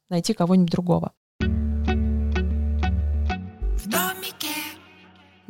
найти 0.09 0.35
кого-нибудь 0.35 0.71
другого. 0.73 1.13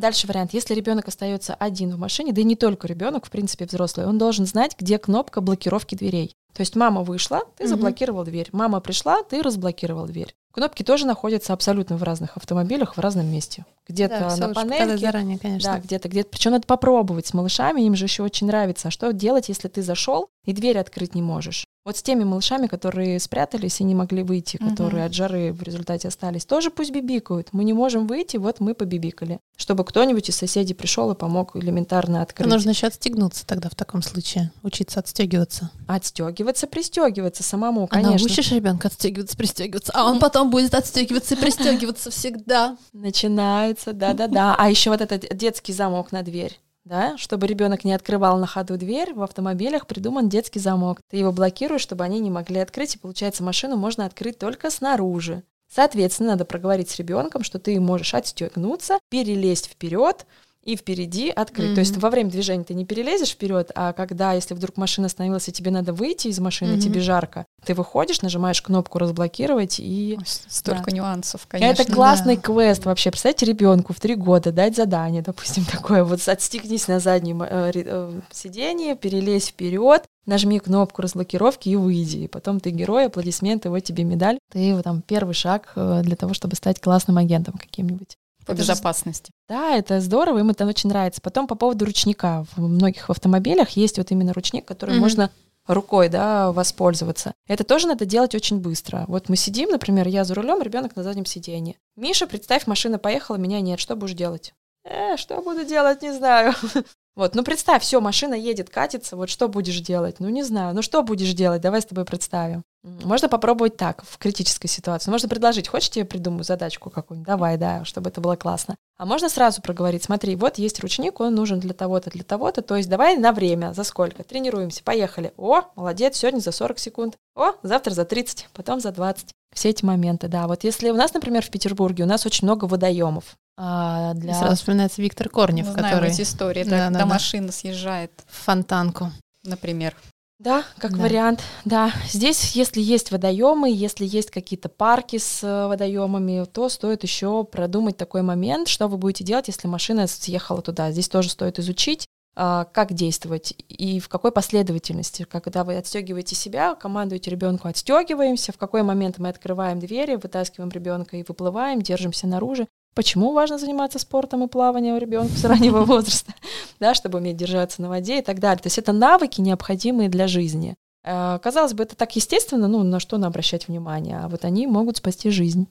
Дальше 0.00 0.26
вариант. 0.26 0.54
Если 0.54 0.74
ребенок 0.74 1.08
остается 1.08 1.54
один 1.54 1.94
в 1.94 1.98
машине, 1.98 2.32
да 2.32 2.40
и 2.40 2.44
не 2.44 2.56
только 2.56 2.88
ребенок, 2.88 3.26
в 3.26 3.30
принципе, 3.30 3.66
взрослый, 3.66 4.06
он 4.06 4.16
должен 4.16 4.46
знать, 4.46 4.74
где 4.78 4.98
кнопка 4.98 5.42
блокировки 5.42 5.94
дверей. 5.94 6.34
То 6.54 6.62
есть 6.62 6.74
мама 6.74 7.02
вышла, 7.02 7.42
ты 7.58 7.64
Мгм. 7.64 7.68
заблокировал 7.70 8.24
дверь. 8.24 8.48
Мама 8.52 8.80
пришла, 8.80 9.22
ты 9.22 9.42
разблокировал 9.42 10.06
дверь. 10.06 10.34
Кнопки 10.52 10.82
тоже 10.82 11.06
находятся 11.06 11.52
абсолютно 11.52 11.96
в 11.96 12.02
разных 12.02 12.36
автомобилях, 12.36 12.96
в 12.96 13.00
разном 13.00 13.26
месте. 13.26 13.64
Где-то 13.88 14.34
Да, 14.36 14.48
на 14.48 14.54
панельке, 14.54 14.98
заранее, 14.98 15.38
конечно. 15.38 15.74
да, 15.74 15.78
где-то, 15.78 16.08
где-то. 16.08 16.28
Причем 16.30 16.52
надо 16.52 16.66
попробовать 16.66 17.26
с 17.26 17.34
малышами, 17.34 17.82
им 17.82 17.94
же 17.94 18.06
еще 18.06 18.24
очень 18.24 18.48
нравится. 18.48 18.88
А 18.88 18.90
что 18.90 19.12
делать, 19.12 19.48
если 19.48 19.68
ты 19.68 19.80
зашел 19.82 20.28
и 20.44 20.52
дверь 20.52 20.78
открыть 20.78 21.14
не 21.14 21.22
можешь? 21.22 21.64
Вот 21.82 21.96
с 21.96 22.02
теми 22.02 22.24
малышами, 22.24 22.66
которые 22.66 23.18
спрятались 23.20 23.80
и 23.80 23.84
не 23.84 23.94
могли 23.94 24.22
выйти, 24.22 24.58
Мгм. 24.60 24.70
которые 24.70 25.06
от 25.06 25.14
жары 25.14 25.50
в 25.50 25.62
результате 25.62 26.08
остались, 26.08 26.44
тоже 26.44 26.70
пусть 26.70 26.90
бибикают. 26.92 27.48
Мы 27.52 27.64
не 27.64 27.72
можем 27.72 28.06
выйти, 28.06 28.36
вот 28.36 28.60
мы 28.60 28.74
побибикали. 28.74 29.38
Чтобы 29.56 29.84
кто-нибудь 29.84 30.28
из 30.28 30.36
соседей 30.36 30.74
пришел 30.74 31.10
и 31.10 31.14
помог 31.14 31.56
элементарно 31.56 32.20
открыть. 32.20 32.46
Нужно 32.50 32.70
еще 32.70 32.86
отстегнуться 32.88 33.46
тогда 33.46 33.70
в 33.70 33.74
таком 33.74 34.02
случае. 34.02 34.52
Учиться 34.62 35.00
отстегиваться. 35.00 35.70
Отстегиваться, 35.88 36.66
пристегиваться 36.66 37.42
самому, 37.42 37.84
А 37.84 37.88
конечно. 37.88 38.18
научишь 38.18 38.52
ребенка 38.52 38.88
отстегиваться, 38.88 39.36
пристегиваться, 39.38 39.92
а 39.94 40.04
он 40.04 40.18
потом 40.18 40.50
будет 40.50 40.74
отстегиваться 40.74 41.34
и 41.34 41.38
пристегиваться 41.38 42.10
всегда. 42.10 42.76
Начинается, 42.92 43.92
да-да-да. 43.94 44.54
А 44.58 44.68
еще 44.68 44.90
вот 44.90 45.00
этот 45.00 45.34
детский 45.36 45.72
замок 45.72 46.12
на 46.12 46.22
дверь. 46.22 46.58
Да, 46.84 47.18
чтобы 47.18 47.46
ребенок 47.46 47.84
не 47.84 47.92
открывал 47.92 48.38
на 48.38 48.46
ходу 48.46 48.76
дверь, 48.78 49.12
в 49.12 49.22
автомобилях 49.22 49.86
придуман 49.86 50.28
детский 50.28 50.60
замок. 50.60 51.00
Ты 51.10 51.18
его 51.18 51.30
блокируешь, 51.30 51.82
чтобы 51.82 52.04
они 52.04 52.20
не 52.20 52.30
могли 52.30 52.58
открыть, 52.60 52.94
и 52.94 52.98
получается, 52.98 53.42
машину 53.42 53.76
можно 53.76 54.06
открыть 54.06 54.38
только 54.38 54.70
снаружи. 54.70 55.42
Соответственно, 55.68 56.30
надо 56.30 56.44
проговорить 56.44 56.90
с 56.90 56.96
ребенком, 56.96 57.44
что 57.44 57.58
ты 57.58 57.78
можешь 57.80 58.14
отстегнуться, 58.14 58.98
перелезть 59.08 59.66
вперед 59.66 60.26
и 60.64 60.76
впереди 60.76 61.30
открыть. 61.30 61.74
То 61.74 61.80
есть 61.80 61.96
во 61.96 62.10
время 62.10 62.30
движения 62.30 62.64
ты 62.64 62.74
не 62.74 62.84
перелезешь 62.84 63.30
вперед, 63.30 63.70
а 63.74 63.92
когда, 63.92 64.34
если 64.34 64.54
вдруг 64.54 64.76
машина 64.76 65.06
остановилась, 65.06 65.48
и 65.48 65.52
тебе 65.52 65.70
надо 65.70 65.92
выйти 65.92 66.28
из 66.28 66.38
машины, 66.38 66.72
Мгм. 66.72 66.80
тебе 66.80 67.00
жарко, 67.00 67.46
ты 67.64 67.74
выходишь, 67.74 68.20
нажимаешь 68.22 68.60
кнопку 68.60 68.98
разблокировать 68.98 69.80
и 69.80 70.16
Ой, 70.18 70.24
Столько 70.26 70.90
Да. 70.90 70.96
нюансов, 70.96 71.46
конечно. 71.48 71.82
это 71.82 71.90
классный 71.92 72.36
да. 72.36 72.42
квест 72.42 72.84
вообще. 72.84 73.10
Представьте, 73.10 73.46
ребенку 73.46 73.92
в 73.92 74.00
три 74.00 74.14
года 74.14 74.52
дать 74.52 74.76
задание, 74.76 75.22
допустим, 75.22 75.64
такое 75.72 76.04
вот 76.04 76.26
отстегнись 76.28 76.88
на 76.88 77.00
заднем 77.00 77.42
э, 77.42 77.70
э, 77.74 78.20
сиденье, 78.30 78.96
перелезь 78.96 79.48
вперед, 79.48 80.04
нажми 80.26 80.58
кнопку 80.58 81.00
разблокировки 81.02 81.68
и 81.70 81.76
выйди. 81.76 82.18
И 82.18 82.28
потом 82.28 82.60
ты 82.60 82.70
герой, 82.70 83.06
аплодисменты, 83.06 83.70
вот 83.70 83.80
тебе 83.80 84.04
медаль. 84.04 84.38
Ты 84.52 84.74
вот 84.74 84.84
там 84.84 85.02
первый 85.02 85.34
шаг 85.34 85.72
э, 85.76 86.02
для 86.04 86.16
того, 86.16 86.34
чтобы 86.34 86.56
стать 86.56 86.80
классным 86.80 87.16
агентом 87.16 87.54
каким-нибудь. 87.54 88.16
По 88.46 88.52
Это 88.52 88.62
же 88.62 88.72
безопасности. 88.72 89.30
Да, 89.48 89.76
это 89.76 90.00
здорово, 90.00 90.38
им 90.38 90.50
это 90.50 90.66
очень 90.66 90.88
нравится. 90.90 91.20
Потом 91.20 91.46
по 91.46 91.54
поводу 91.54 91.84
ручника. 91.84 92.46
В 92.56 92.60
многих 92.68 93.10
автомобилях 93.10 93.70
есть 93.70 93.98
вот 93.98 94.10
именно 94.10 94.32
ручник, 94.32 94.64
который 94.64 94.92
Мгм. 94.92 95.00
можно 95.00 95.30
рукой, 95.66 96.08
да, 96.08 96.50
воспользоваться. 96.52 97.32
Это 97.46 97.64
тоже 97.64 97.86
надо 97.86 98.04
делать 98.06 98.34
очень 98.34 98.58
быстро. 98.58 99.04
Вот 99.08 99.28
мы 99.28 99.36
сидим, 99.36 99.70
например, 99.70 100.08
я 100.08 100.24
за 100.24 100.34
рулем, 100.34 100.62
ребенок 100.62 100.96
на 100.96 101.02
заднем 101.02 101.26
сиденье. 101.26 101.76
Миша, 101.96 102.26
представь, 102.26 102.66
машина 102.66 102.98
поехала, 102.98 103.36
меня 103.36 103.60
нет, 103.60 103.78
что 103.78 103.94
будешь 103.94 104.14
делать? 104.14 104.52
Э, 104.84 105.16
что 105.16 105.40
буду 105.42 105.64
делать, 105.64 106.02
не 106.02 106.12
знаю. 106.12 106.54
Вот, 107.16 107.34
ну 107.34 107.42
представь, 107.42 107.82
все, 107.82 108.00
машина 108.00 108.34
едет, 108.34 108.70
катится, 108.70 109.16
вот 109.16 109.28
что 109.28 109.48
будешь 109.48 109.80
делать? 109.80 110.20
Ну 110.20 110.28
не 110.28 110.44
знаю, 110.44 110.74
ну 110.74 110.80
что 110.80 111.02
будешь 111.02 111.34
делать? 111.34 111.60
Давай 111.60 111.82
с 111.82 111.84
тобой 111.84 112.04
представим. 112.04 112.62
Можно 112.82 113.28
попробовать 113.28 113.76
так, 113.76 114.02
в 114.04 114.16
критической 114.16 114.70
ситуации. 114.70 115.10
Можно 115.10 115.28
предложить, 115.28 115.68
хочешь, 115.68 115.90
я 115.96 116.06
придумаю 116.06 116.44
задачку 116.44 116.88
какую-нибудь? 116.88 117.26
Давай, 117.26 117.58
да, 117.58 117.84
чтобы 117.84 118.08
это 118.08 118.22
было 118.22 118.36
классно. 118.36 118.76
А 118.96 119.04
можно 119.04 119.28
сразу 119.28 119.60
проговорить, 119.60 120.04
смотри, 120.04 120.34
вот 120.36 120.56
есть 120.56 120.80
ручник, 120.80 121.20
он 121.20 121.34
нужен 121.34 121.58
для 121.58 121.74
того-то, 121.74 122.10
для 122.10 122.24
того-то, 122.24 122.62
то 122.62 122.76
есть 122.76 122.88
давай 122.88 123.16
на 123.18 123.32
время, 123.32 123.74
за 123.74 123.84
сколько, 123.84 124.22
тренируемся, 124.22 124.82
поехали. 124.82 125.34
О, 125.36 125.62
молодец, 125.74 126.16
сегодня 126.16 126.38
за 126.38 126.52
40 126.52 126.78
секунд, 126.78 127.16
о, 127.36 127.52
завтра 127.62 127.92
за 127.92 128.06
30, 128.06 128.48
потом 128.54 128.80
за 128.80 128.92
20. 128.92 129.26
Все 129.52 129.68
эти 129.68 129.84
моменты, 129.84 130.28
да. 130.28 130.46
Вот 130.46 130.64
если 130.64 130.90
у 130.90 130.96
нас, 130.96 131.12
например, 131.12 131.44
в 131.44 131.50
Петербурге, 131.50 132.04
у 132.04 132.06
нас 132.06 132.24
очень 132.24 132.46
много 132.46 132.66
водоемов. 132.66 133.36
А, 133.62 134.12
И 134.14 134.18
для... 134.18 134.34
Сразу 134.34 134.56
вспоминается 134.56 135.02
Виктор 135.02 135.28
Корнев, 135.28 135.66
Мы 135.66 135.72
знаем 135.72 135.94
который 135.94 136.10
эти 136.10 136.22
истории, 136.22 136.64
Да, 136.64 136.70
да, 136.70 136.76
да, 136.76 136.84
когда 136.86 136.98
да. 137.00 137.06
машина 137.06 137.52
съезжает, 137.52 138.10
в 138.26 138.44
фонтанку. 138.44 139.12
например. 139.44 139.94
Да, 140.38 140.64
как 140.78 140.92
Да. 140.92 141.02
вариант, 141.02 141.42
да. 141.66 141.92
Здесь, 142.08 142.52
если 142.52 142.80
есть 142.80 143.10
водоемы, 143.10 143.70
если 143.70 144.06
есть 144.06 144.30
какие-то 144.30 144.70
парки 144.70 145.18
с 145.18 145.44
э, 145.44 145.66
водоемами, 145.66 146.46
то 146.46 146.70
стоит 146.70 147.02
еще 147.02 147.44
продумать 147.44 147.98
такой 147.98 148.22
момент, 148.22 148.68
что 148.68 148.88
вы 148.88 148.96
будете 148.96 149.22
делать, 149.24 149.48
если 149.48 149.68
машина 149.68 150.06
съехала 150.06 150.62
туда. 150.62 150.92
Здесь 150.92 151.10
тоже 151.10 151.28
стоит 151.28 151.58
изучить, 151.58 152.06
а, 152.36 152.64
как 152.64 152.94
действовать 152.94 153.52
и 153.68 154.00
в 154.00 154.08
какой 154.08 154.32
последовательности. 154.32 155.26
Когда 155.30 155.64
вы 155.64 155.76
отстегиваете 155.76 156.34
себя, 156.34 156.74
командуете 156.74 157.30
ребенку, 157.30 157.68
отстегиваемся, 157.68 158.52
в 158.52 158.56
какой 158.56 158.82
момент 158.82 159.18
мы 159.18 159.28
открываем 159.28 159.78
двери, 159.78 160.14
вытаскиваем 160.14 160.70
ребенка 160.70 161.18
и 161.18 161.24
выплываем, 161.26 161.82
держимся 161.82 162.26
наружу. 162.26 162.66
Почему 162.94 163.32
важно 163.32 163.56
заниматься 163.56 163.98
спортом 163.98 164.42
и 164.44 164.48
плаванием 164.48 164.96
у 164.96 164.98
ребенка 164.98 165.32
с 165.36 165.44
раннего 165.44 165.84
возраста, 165.84 166.34
да, 166.80 166.94
чтобы 166.94 167.18
уметь 167.18 167.36
держаться 167.36 167.80
на 167.82 167.88
воде 167.88 168.18
и 168.18 168.22
так 168.22 168.40
далее. 168.40 168.58
То 168.62 168.66
есть 168.66 168.78
это 168.78 168.92
навыки, 168.92 169.40
необходимые 169.40 170.08
для 170.08 170.26
жизни. 170.26 170.74
Э, 171.04 171.38
Казалось 171.42 171.72
бы, 171.72 171.84
это 171.84 171.96
так 171.96 172.14
естественно, 172.16 172.66
ну, 172.68 172.82
на 172.82 172.98
что 172.98 173.16
на 173.16 173.28
обращать 173.28 173.68
внимание, 173.68 174.18
а 174.18 174.28
вот 174.28 174.44
они 174.44 174.66
могут 174.66 174.96
спасти 174.96 175.30
жизнь. 175.30 175.68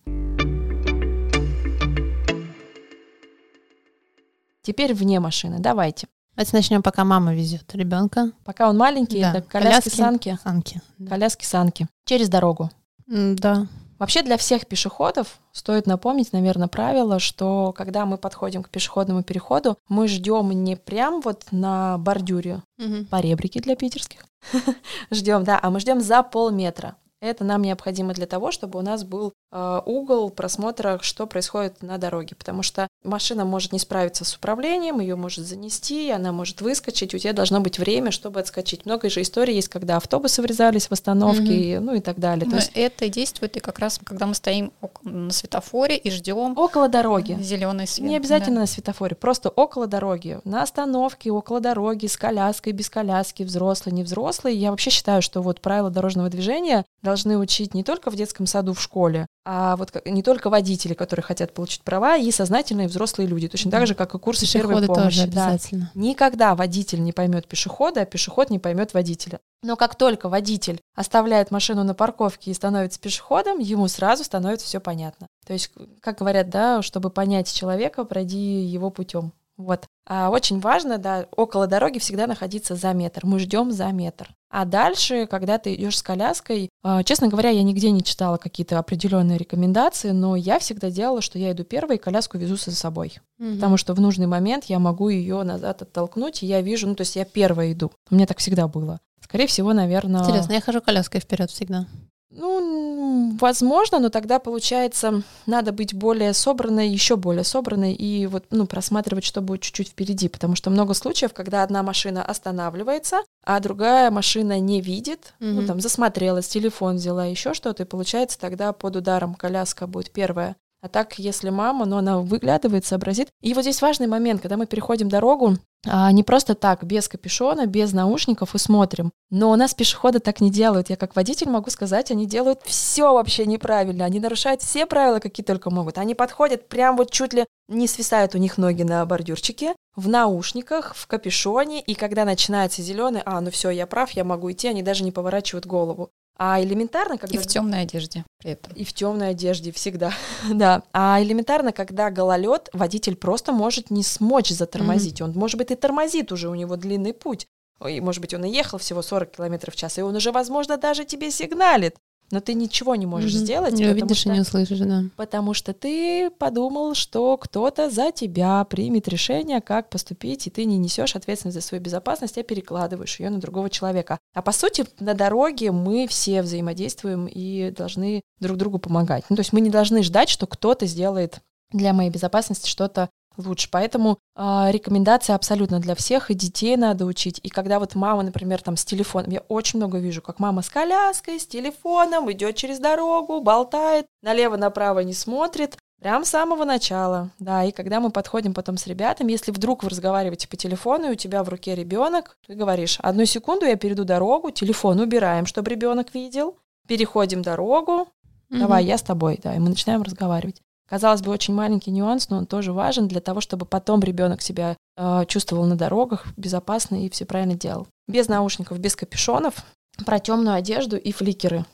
Теперь 4.62 4.94
вне 4.94 5.20
машины. 5.20 5.58
Давайте. 5.60 6.08
Давайте 6.36 6.56
начнем, 6.56 6.84
пока 6.84 7.04
мама 7.04 7.34
везет 7.34 7.74
ребенка. 7.74 8.32
Пока 8.46 8.70
он 8.70 8.78
маленький, 8.78 9.20
Да, 9.22 9.32
это 9.32 9.42
коляски-санки. 9.42 10.38
Санки. 10.42 10.82
Да. 10.98 11.10
Коляски-санки. 11.10 11.88
Через 12.06 12.30
дорогу. 12.30 12.70
Да. 13.08 13.68
Вообще 14.00 14.24
для 14.24 14.38
всех 14.38 14.65
пешеходов 14.65 15.39
стоит 15.51 15.86
напомнить, 15.86 16.32
наверное, 16.32 16.70
правило, 16.70 17.20
что 17.20 17.74
когда 17.74 18.06
мы 18.06 18.18
подходим 18.18 18.63
к 18.63 18.70
пешеходному 18.70 19.24
переходу, 19.24 19.77
мы 19.89 20.08
ждем 20.08 20.51
не 20.51 20.77
прям 20.77 21.20
вот 21.20 21.44
на 21.51 21.98
бордюре, 21.98 22.63
по 23.10 23.20
ребрике 23.20 23.60
для 23.60 23.75
питерских, 23.75 24.25
ждем, 25.12 25.44
да, 25.44 25.60
а 25.62 25.70
мы 25.70 25.82
ждем 25.82 26.00
за 26.00 26.24
полметра. 26.24 26.96
Это 27.22 27.44
нам 27.44 27.62
необходимо 27.62 28.13
для 28.13 28.25
того, 28.25 28.51
чтобы 28.51 28.79
у 28.79 28.82
нас 28.82 29.03
был 29.03 29.34
угол 29.51 30.29
просмотра, 30.29 31.00
что 31.01 31.25
происходит 31.25 31.82
на 31.82 31.98
дороге, 31.98 32.36
потому 32.36 32.62
что 32.62 32.88
машина 33.03 33.46
может 33.46 33.74
не 33.74 33.79
справиться 33.79 34.24
с 34.24 34.36
управлением, 34.36 35.00
ее 35.00 35.15
может 35.15 35.46
занести, 35.46 36.12
она 36.12 36.32
может 36.32 36.62
выскочить, 36.62 37.15
у 37.15 37.18
тебя 37.18 37.34
должно 37.34 37.60
быть 37.60 37.79
время, 37.79 38.12
чтобы 38.12 38.39
отскочить. 38.39 38.86
Много 38.86 39.10
же 39.10 39.22
историй 39.22 39.56
есть, 39.56 39.70
когда 39.70 39.98
автобусы 39.98 40.41
врезались 40.41 40.88
в 40.88 40.91
остановки, 40.91 41.77
ну 41.82 41.96
и 41.96 42.00
так 42.00 42.20
далее. 42.20 42.46
То 42.46 42.51
Но 42.51 42.58
есть 42.58 42.72
это 42.75 43.10
действует 43.10 43.58
и 43.58 43.60
как 43.60 43.79
раз, 43.79 44.00
когда 44.03 44.27
мы 44.27 44.36
стоим 44.36 44.72
на 45.03 45.32
светофоре 45.32 45.98
и 45.98 46.12
ждем 46.12 46.58
около 46.58 46.88
дороги. 46.88 47.38
зеленый 47.41 47.88
свет. 47.88 48.08
Не 48.08 48.18
обязательно 48.18 48.62
на 48.62 48.68
светофоре, 48.68 49.15
просто 49.15 49.50
около 49.50 49.88
дороги, 49.88 50.39
на 50.44 50.62
остановке, 50.62 51.32
около 51.32 51.60
дороги, 51.60 52.06
с 52.06 52.18
коляской, 52.18 52.74
без 52.74 52.89
коляски, 52.89 53.44
взрослый, 53.44 53.94
не 53.96 54.03
взрослый. 54.03 54.56
Я 54.56 54.72
вообще 54.72 54.89
считаю, 54.89 55.22
что 55.22 55.41
вот 55.41 55.62
правила 55.62 55.89
дорожного 55.89 56.29
движения 56.29 56.86
должны 57.01 57.38
учить 57.38 57.74
не 57.74 57.84
только 57.84 58.12
в 58.12 58.15
детском 58.15 58.46
саду, 58.46 58.74
в 58.74 58.82
школе, 58.82 59.27
а 59.46 59.75
вот 59.77 59.91
не 60.05 60.22
только 60.22 60.50
водители, 60.50 60.93
которые 60.93 61.24
хотят 61.24 61.53
получить 61.53 61.81
права, 61.81 62.17
и 62.17 62.29
сознательные 62.31 62.88
взрослые 62.88 63.27
люди, 63.27 63.48
точно 63.48 63.72
так 63.72 63.88
же, 63.88 63.96
как 63.96 64.13
и 64.13 64.19
курсы 64.19 64.46
первой 64.51 64.75
Пешеходы 64.75 64.88
помощи. 64.88 65.19
тоже 65.19 65.31
да. 65.31 65.46
обязательно. 65.48 65.91
Никогда 65.96 66.55
водитель 66.55 67.01
не 67.01 67.13
поймет 67.13 67.48
пешехода, 67.48 68.01
а 68.01 68.05
пешеход 68.05 68.50
не 68.50 68.60
поймет 68.60 68.93
водителя. 68.93 69.39
Но 69.63 69.75
как 69.75 69.96
только 69.96 70.29
водитель 70.29 70.79
оставляет 70.96 71.51
машину 71.51 71.84
на 71.84 71.93
парковке 71.93 72.51
и 72.51 72.53
становится 72.53 73.00
пешеходом, 73.00 73.60
ему 73.60 73.88
сразу 73.88 74.24
становится 74.24 74.65
все 74.65 74.79
понятно. 74.79 75.27
То 75.46 75.53
есть, 75.53 75.72
как 76.01 76.19
говорят, 76.19 76.50
да, 76.50 76.81
чтобы 76.81 77.10
понять 77.10 77.51
человека, 77.51 78.03
пройди 78.05 78.38
его 78.38 78.89
путем. 78.89 79.34
Вот. 79.58 79.86
А 80.10 80.30
очень 80.30 80.60
важно, 80.60 80.98
да, 80.98 81.28
около 81.38 81.68
дороги 81.68 82.00
всегда 82.00 82.25
находиться 82.25 82.75
за 82.75 82.94
метр. 82.94 83.22
Мы 83.25 83.39
ждем 83.39 83.72
за 83.72 83.88
метр. 83.92 84.34
А 84.50 84.66
дальше, 84.66 85.28
когда 85.28 85.60
ты 85.60 85.75
идешь 85.75 86.00
с 86.00 86.04
коляской, 86.04 86.70
а, 86.84 87.04
честно 87.04 87.28
говоря, 87.28 87.51
я 87.51 87.62
нигде 87.62 87.92
не 87.92 88.04
читала 88.04 88.38
какие-то 88.38 88.80
определенные 88.80 89.38
рекомендации, 89.38 90.10
но 90.10 90.36
я 90.36 90.58
всегда 90.58 90.89
делала, 90.89 91.22
что 91.22 91.38
я 91.38 91.51
иду 91.51 91.63
первой 91.63 91.98
и 91.98 92.00
коляску 92.00 92.39
везу 92.39 92.56
за 92.56 92.75
собой 92.75 93.20
потому 93.56 93.78
что 93.78 93.94
в 93.94 94.01
нужный 94.01 94.28
момент 94.28 94.66
я 94.66 94.80
могу 94.80 95.10
ее 95.10 95.44
назад 95.44 95.82
оттолкнуть, 95.82 96.44
и 96.44 96.46
я 96.46 96.62
вижу, 96.62 96.88
ну, 96.88 96.96
то 96.96 97.01
есть 97.01 97.16
я 97.16 97.25
первая 97.25 97.72
иду. 97.72 97.92
У 98.10 98.16
меня 98.16 98.25
так 98.25 98.38
всегда 98.39 98.68
было. 98.68 99.00
Скорее 99.22 99.48
всего, 99.48 99.74
наверное... 99.74 100.22
Интересно, 100.22 100.54
я 100.54 100.62
хожу 100.62 100.82
коляской 100.82 101.22
вперед 101.22 101.50
всегда. 101.51 101.86
Ну, 102.32 103.36
возможно, 103.40 104.00
но 104.00 104.10
тогда, 104.10 104.38
получается, 104.38 105.24
надо 105.48 105.72
быть 105.72 105.96
более 105.96 106.34
собранной, 106.34 106.88
еще 106.88 107.16
более 107.16 107.44
собранной 107.44 107.94
и 107.94 108.28
вот, 108.28 108.46
ну, 108.52 108.68
просматривать, 108.68 109.24
что 109.24 109.42
будет 109.42 109.62
чуть-чуть 109.62 109.90
впереди, 109.90 110.30
потому 110.30 110.56
что 110.56 110.70
много 110.70 110.94
случаев, 110.94 111.34
когда 111.34 111.64
одна 111.64 111.82
машина 111.82 112.24
останавливается, 112.24 113.22
а 113.44 113.60
другая 113.60 114.12
машина 114.12 114.60
не 114.60 114.80
видит, 114.80 115.34
ну, 115.40 115.62
Мгм. 115.62 115.68
там, 115.68 115.82
засмотрелась, 115.82 116.48
телефон 116.48 116.98
взяла, 116.98 117.26
еще 117.26 117.56
что-то, 117.56 117.84
и 117.84 117.86
получается, 117.88 118.40
тогда 118.40 118.74
под 118.74 118.98
ударом 118.98 119.34
коляска 119.34 119.88
будет 119.88 120.12
первая. 120.12 120.56
А 120.82 120.88
так, 120.88 121.20
если 121.20 121.50
мама, 121.50 121.86
ну, 121.86 121.98
она 121.98 122.20
выглядывает, 122.20 122.86
сообразит. 122.86 123.28
И 123.42 123.54
вот 123.54 123.64
здесь 123.64 123.82
важный 123.82 124.08
момент, 124.08 124.42
когда 124.42 124.56
мы 124.56 124.66
переходим 124.66 125.10
дорогу, 125.10 125.58
а, 125.86 126.12
не 126.12 126.24
просто 126.24 126.56
так, 126.56 126.84
без 126.84 127.10
капюшона, 127.10 127.66
без 127.66 127.92
наушников 127.92 128.56
и 128.56 128.58
смотрим. 128.58 129.12
Но 129.30 129.52
у 129.52 129.56
нас 129.56 129.74
пешеходы 129.74 130.20
так 130.20 130.40
не 130.40 130.50
делают. 130.50 130.90
Я 130.90 130.96
как 130.96 131.16
водитель 131.16 131.50
могу 131.50 131.70
сказать, 131.70 132.12
они 132.12 132.26
делают 132.26 132.62
все 132.64 133.14
вообще 133.14 133.46
неправильно. 133.46 134.06
Они 134.06 134.20
нарушают 134.20 134.62
все 134.62 134.86
правила, 134.86 135.20
какие 135.20 135.46
только 135.46 135.70
могут. 135.70 135.98
Они 135.98 136.16
подходят 136.16 136.70
прям 136.70 136.96
вот 136.96 137.12
чуть 137.12 137.34
ли 137.34 137.46
не 137.68 137.88
свисают 137.88 138.34
у 138.36 138.38
них 138.38 138.58
ноги 138.58 138.84
на 138.84 139.06
бордюрчике, 139.06 139.76
в 139.96 140.08
наушниках, 140.08 140.96
в 140.96 141.08
капюшоне, 141.08 141.82
и 141.82 141.94
когда 141.94 142.26
начинается 142.26 142.82
зеленый, 142.82 143.22
а, 143.26 143.42
ну 143.42 143.52
все, 143.52 143.70
я 143.70 143.86
прав, 143.86 144.12
я 144.12 144.24
могу 144.24 144.52
идти, 144.52 144.68
они 144.68 144.82
даже 144.82 145.04
не 145.04 145.12
поворачивают 145.12 145.66
голову. 145.66 146.10
А 146.41 146.63
элементарно, 146.63 147.17
когда... 147.17 147.36
И 147.36 147.38
в 147.38 147.46
темной 147.46 147.81
одежде 147.81 148.24
при 148.39 148.51
этом. 148.51 148.72
И 148.74 148.86
в 148.86 148.93
темной 148.93 149.31
одежде 149.31 149.74
всегда, 149.74 150.13
да. 150.50 150.84
А 150.93 151.22
элементарно, 151.22 151.74
когда 151.74 152.10
гололед, 152.10 152.69
водитель 152.72 153.17
просто 153.17 153.51
может 153.51 153.91
не 153.91 154.03
смочь 154.03 154.50
затормозить. 154.50 155.22
Он, 155.22 155.34
может 155.34 155.58
быть, 155.58 155.72
и 155.72 155.75
тормозит 155.75 156.31
уже, 156.31 156.48
у 156.48 156.55
него 156.55 156.77
длинный 156.77 157.13
путь. 157.13 157.46
Ой, 157.81 158.00
может 158.00 158.22
быть, 158.22 158.34
он 158.34 158.46
и 158.46 158.50
ехал 158.50 158.77
всего 158.77 159.01
40 159.01 159.31
километров 159.31 159.74
в 159.74 159.77
час, 159.77 159.98
и 159.98 160.01
он 160.01 160.15
уже, 160.15 160.31
возможно, 160.31 160.77
даже 160.77 161.05
тебе 161.05 161.29
сигналит. 161.29 161.96
Но 162.32 162.40
ты 162.42 162.54
ничего 162.54 162.96
не 162.96 163.06
можешь 163.06 163.34
Мгм. 163.34 163.40
сделать, 163.42 163.74
Не 163.74 163.88
увидишь 163.88 164.18
что, 164.20 164.30
и 164.30 164.34
не 164.34 164.42
услышишь, 164.42 164.80
да. 164.80 165.04
потому 165.16 165.54
что 165.54 165.74
ты 165.74 166.30
подумал, 166.30 166.94
что 166.94 167.38
кто-то 167.38 167.90
за 167.90 168.12
тебя 168.12 168.64
примет 168.66 169.08
решение, 169.08 169.62
как 169.62 169.90
поступить, 169.90 170.46
и 170.48 170.50
ты 170.50 170.66
не 170.66 170.78
несешь 170.78 171.16
ответственность 171.16 171.56
за 171.56 171.62
свою 171.62 171.84
безопасность, 171.84 172.38
а 172.38 172.44
перекладываешь 172.44 173.20
ее 173.20 173.30
на 173.30 173.40
другого 173.40 173.70
человека. 173.70 174.20
А 174.36 174.42
по 174.42 174.52
сути, 174.52 174.86
на 175.00 175.14
дороге 175.16 175.72
мы 175.72 176.08
все 176.08 176.42
взаимодействуем 176.42 177.28
и 177.28 177.72
должны 177.72 178.22
друг 178.40 178.58
другу 178.58 178.78
помогать. 178.80 179.24
Ну, 179.30 179.36
то 179.36 179.42
есть 179.42 179.54
мы 179.54 179.62
не 179.62 179.70
должны 179.70 180.04
ждать, 180.04 180.30
что 180.30 180.46
кто-то 180.48 180.86
сделает 180.86 181.40
для 181.72 181.94
моей 181.94 182.10
безопасности 182.10 182.68
что-то 182.68 183.10
лучше. 183.39 183.69
Поэтому 183.72 184.19
а, 184.36 184.69
рекомендация 184.72 185.36
абсолютно 185.36 185.79
для 185.79 185.96
всех, 185.96 186.31
и 186.31 186.34
детей 186.34 186.77
надо 186.77 187.05
учить. 187.05 187.39
И 187.43 187.50
когда 187.50 187.79
вот 187.79 187.96
мама, 187.96 188.24
например, 188.24 188.62
там 188.62 188.77
с 188.77 188.86
телефоном, 188.86 189.31
я 189.31 189.41
очень 189.48 189.79
много 189.79 190.00
вижу, 190.00 190.22
как 190.22 190.39
мама 190.39 190.62
с 190.62 190.69
коляской, 190.69 191.39
с 191.39 191.47
телефоном, 191.47 192.32
идет 192.32 192.56
через 192.56 192.80
дорогу, 192.80 193.41
болтает, 193.41 194.06
налево-направо 194.21 194.99
не 194.99 195.13
смотрит, 195.13 195.78
прям 195.99 196.25
с 196.25 196.30
самого 196.30 196.65
начала, 196.65 197.30
да, 197.39 197.63
и 197.63 197.71
когда 197.71 197.99
мы 197.99 198.10
подходим 198.10 198.54
потом 198.54 198.78
с 198.78 198.88
ребятами, 198.88 199.32
если 199.32 199.52
вдруг 199.52 199.84
вы 199.84 199.89
разговариваете 199.89 200.47
по 200.47 200.56
телефону, 200.56 201.10
и 201.10 201.12
у 201.12 201.15
тебя 201.15 201.43
в 201.43 201.49
руке 201.49 201.75
ребенок, 201.75 202.38
ты 202.47 202.56
говоришь, 202.56 202.99
одну 203.02 203.25
секунду, 203.25 203.65
я 203.65 203.75
перейду 203.75 204.06
дорогу, 204.06 204.52
телефон 204.52 204.99
убираем, 204.99 205.45
чтобы 205.45 205.69
ребенок 205.69 206.13
видел, 206.13 206.58
переходим 206.88 207.41
дорогу, 207.41 208.08
давай, 208.49 208.86
я 208.86 208.97
с 208.97 209.04
тобой, 209.04 209.39
да, 209.43 209.56
и 209.56 209.60
мы 209.60 209.69
начинаем 209.69 210.02
разговаривать. 210.02 210.62
Казалось 210.89 211.21
бы, 211.21 211.32
очень 211.32 211.54
маленький 211.54 211.91
нюанс, 211.91 212.30
но 212.30 212.38
он 212.38 212.45
тоже 212.47 212.73
важен 212.73 213.08
для 213.08 213.21
того, 213.21 213.41
чтобы 213.41 213.65
потом 213.65 214.02
ребенок 214.02 214.41
себя 214.41 214.75
э, 214.97 215.25
чувствовал 215.28 215.65
на 215.65 215.75
дорогах 215.75 216.25
безопасно 216.36 217.06
и 217.06 217.10
все 217.10 217.25
правильно 217.25 217.54
делал. 217.54 217.88
Без 218.08 218.28
наушников, 218.28 218.80
без 218.80 218.95
капюшонов, 218.95 219.63
про 220.06 220.19
темную 220.19 220.56
одежду 220.56 220.97
и 220.97 221.12
фликеры. 221.12 221.65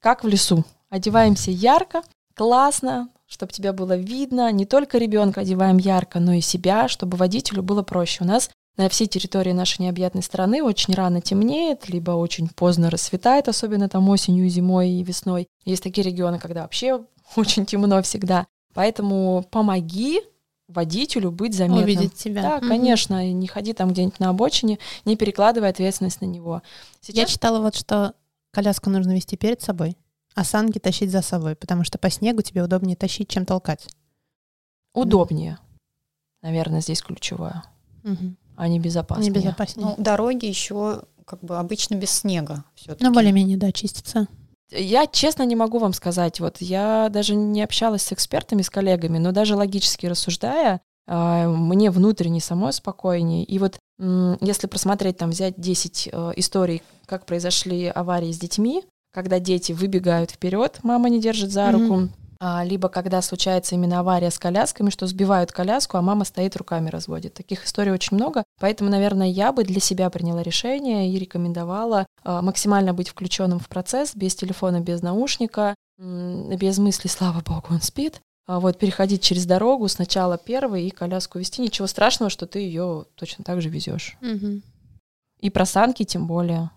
Как 0.00 0.24
в 0.24 0.28
лесу. 0.28 0.64
Одеваемся 0.90 1.52
ярко, 1.52 2.02
классно, 2.34 3.10
чтобы 3.26 3.52
тебя 3.52 3.72
было 3.72 3.96
видно. 3.96 4.50
Не 4.50 4.66
только 4.66 4.98
ребенка 4.98 5.42
одеваем 5.42 5.76
ярко, 5.76 6.18
но 6.18 6.32
и 6.32 6.40
себя, 6.40 6.88
чтобы 6.88 7.16
водителю 7.16 7.62
было 7.62 7.82
проще. 7.82 8.24
У 8.24 8.26
нас 8.26 8.50
на 8.76 8.88
всей 8.88 9.06
территории 9.06 9.52
нашей 9.52 9.82
необъятной 9.82 10.22
страны 10.22 10.62
очень 10.62 10.94
рано 10.94 11.20
темнеет, 11.20 11.88
либо 11.88 12.10
очень 12.10 12.48
поздно 12.48 12.90
рассветает, 12.90 13.46
особенно 13.46 13.88
там 13.88 14.08
осенью, 14.08 14.48
зимой 14.48 14.90
и 14.90 15.04
весной. 15.04 15.46
Есть 15.64 15.84
такие 15.84 16.04
регионы, 16.04 16.40
когда 16.40 16.62
вообще 16.62 17.04
очень 17.36 17.66
темно 17.66 18.02
всегда. 18.02 18.46
Поэтому 18.74 19.46
помоги 19.50 20.20
водителю 20.68 21.30
быть 21.30 21.54
заметным. 21.54 21.84
Увидеть 21.84 22.14
тебя. 22.14 22.42
Да, 22.42 22.56
Мгм. 22.58 22.68
конечно, 22.68 23.30
не 23.32 23.46
ходи 23.46 23.72
там 23.72 23.90
где-нибудь 23.90 24.18
на 24.18 24.30
обочине, 24.30 24.78
не 25.04 25.16
перекладывай 25.16 25.68
ответственность 25.68 26.20
на 26.20 26.26
него. 26.26 26.62
Я 26.64 26.90
Сейчас 27.02 27.30
читала 27.30 27.60
вот, 27.60 27.74
что 27.76 28.14
коляску 28.50 28.90
нужно 28.90 29.12
вести 29.14 29.36
перед 29.36 29.60
собой, 29.62 29.96
а 30.34 30.42
санки 30.44 30.78
тащить 30.78 31.10
за 31.10 31.22
собой, 31.22 31.54
потому 31.54 31.84
что 31.84 31.98
по 31.98 32.08
снегу 32.10 32.42
тебе 32.42 32.62
удобнее 32.62 32.96
тащить, 32.96 33.28
чем 33.28 33.44
толкать. 33.46 33.88
удобнее, 34.92 35.58
наверное, 36.42 36.80
здесь 36.80 37.02
ключевое, 37.02 37.64
Мгм. 38.04 38.36
а 38.56 38.68
не 38.68 38.78
безопаснее. 38.78 39.30
Небезопаснее. 39.30 39.88
Ну, 39.88 39.94
дороги 40.02 40.46
еще 40.46 41.02
как 41.24 41.40
бы 41.40 41.58
обычно 41.58 41.94
без 41.96 42.10
снега 42.10 42.64
все-таки. 42.74 43.02
Ну, 43.04 43.12
более-менее, 43.12 43.56
да, 43.56 43.72
чистится. 43.72 44.28
Я 44.76 45.06
честно 45.06 45.44
не 45.44 45.56
могу 45.56 45.78
вам 45.78 45.92
сказать, 45.92 46.40
вот 46.40 46.58
я 46.60 47.08
даже 47.10 47.34
не 47.34 47.62
общалась 47.62 48.02
с 48.02 48.12
экспертами, 48.12 48.62
с 48.62 48.70
коллегами, 48.70 49.18
но 49.18 49.32
даже 49.32 49.56
логически 49.56 50.06
рассуждая, 50.06 50.80
а, 51.06 51.48
мне 51.48 51.90
внутренне 51.90 52.40
самой 52.40 52.72
спокойнее. 52.72 53.44
И 53.44 53.58
вот 53.58 53.78
если 54.40 54.66
просмотреть, 54.66 55.18
там, 55.18 55.30
взять 55.30 55.54
10 55.56 56.08
э, 56.10 56.32
историй, 56.34 56.82
как 57.06 57.26
произошли 57.26 57.86
аварии 57.86 58.32
с 58.32 58.38
детьми, 58.40 58.82
когда 59.12 59.38
дети 59.38 59.70
выбегают 59.70 60.32
вперед, 60.32 60.80
мама 60.82 61.08
не 61.08 61.20
держит 61.20 61.52
за 61.52 61.70
руку, 61.70 61.94
а, 61.94 62.08
либо 62.64 62.88
когда 62.88 63.22
случается 63.22 63.74
именно 63.74 64.00
авария 64.00 64.30
с 64.30 64.38
колясками, 64.38 64.90
что 64.90 65.06
сбивают 65.06 65.52
коляску, 65.52 65.96
а 65.96 66.02
мама 66.02 66.24
стоит 66.24 66.56
руками 66.56 66.90
разводит. 66.90 67.34
Таких 67.34 67.64
историй 67.64 67.92
очень 67.92 68.16
много, 68.16 68.44
поэтому, 68.60 68.90
наверное, 68.90 69.28
я 69.28 69.52
бы 69.52 69.64
для 69.64 69.80
себя 69.80 70.10
приняла 70.10 70.42
решение 70.42 71.10
и 71.10 71.18
рекомендовала 71.18 72.06
а, 72.22 72.42
максимально 72.42 72.92
быть 72.92 73.08
включенным 73.08 73.58
в 73.58 73.68
процесс, 73.68 74.14
без 74.14 74.34
телефона, 74.34 74.80
без 74.80 75.02
наушника, 75.02 75.74
без 75.98 76.78
мысли, 76.78 77.08
слава 77.08 77.40
богу, 77.40 77.68
он 77.70 77.80
спит. 77.80 78.20
А 78.46 78.60
Вот 78.60 78.78
переходить 78.78 79.22
через 79.22 79.46
дорогу 79.46 79.88
сначала 79.88 80.36
первый 80.36 80.86
и 80.86 80.90
коляску 80.90 81.38
вести. 81.38 81.62
Ничего 81.62 81.86
страшного, 81.86 82.28
что 82.28 82.46
ты 82.46 82.58
ее 82.58 83.06
точно 83.14 83.42
так 83.42 83.62
же 83.62 83.70
везешь. 83.70 84.16
Мгм. 84.20 84.62
И 85.40 85.50
про 85.50 85.64
санки 85.64 86.04
тем 86.04 86.26
более. 86.26 86.70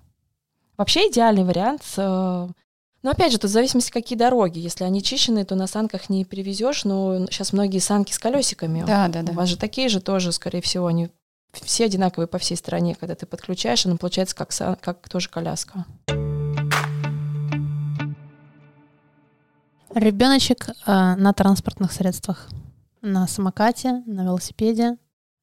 Вообще 0.77 1.09
идеальный 1.09 1.43
вариант. 1.43 1.81
Но 3.03 3.11
опять 3.11 3.31
же, 3.31 3.37
тут 3.37 3.49
в 3.51 3.53
зависимости, 3.53 3.91
какие 3.91 4.17
дороги. 4.17 4.59
Если 4.59 4.83
они 4.83 5.03
чищенные, 5.03 5.45
то 5.45 5.55
на 5.55 5.67
санках 5.67 6.09
не 6.09 6.25
перевезешь. 6.25 6.83
Но 6.83 7.27
сейчас 7.27 7.53
многие 7.53 7.79
санки 7.79 8.11
с 8.11 8.19
колесиками. 8.19 8.83
Да, 8.85 9.07
да, 9.07 9.21
да. 9.21 9.31
У 9.31 9.35
вас 9.35 9.49
же 9.49 9.57
такие 9.57 9.87
же 9.89 10.01
тоже, 10.01 10.31
скорее 10.31 10.61
всего, 10.61 10.87
они 10.87 11.09
все 11.53 11.85
одинаковые 11.85 12.27
по 12.27 12.37
всей 12.37 12.55
стране. 12.57 12.95
Когда 12.95 13.15
ты 13.15 13.25
подключаешь, 13.25 13.85
она 13.85 13.97
получается 13.97 14.35
как, 14.35 14.51
сан- 14.51 14.77
как 14.81 15.07
тоже 15.09 15.29
коляска. 15.29 15.85
Ребеночек 19.93 20.69
э, 20.69 21.15
на 21.15 21.33
транспортных 21.33 21.91
средствах. 21.91 22.49
На 23.01 23.27
самокате, 23.27 24.03
на 24.05 24.23
велосипеде, 24.25 24.97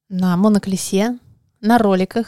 на 0.09 0.37
моноколесе, 0.37 1.17
на 1.61 1.77
роликах. 1.77 2.27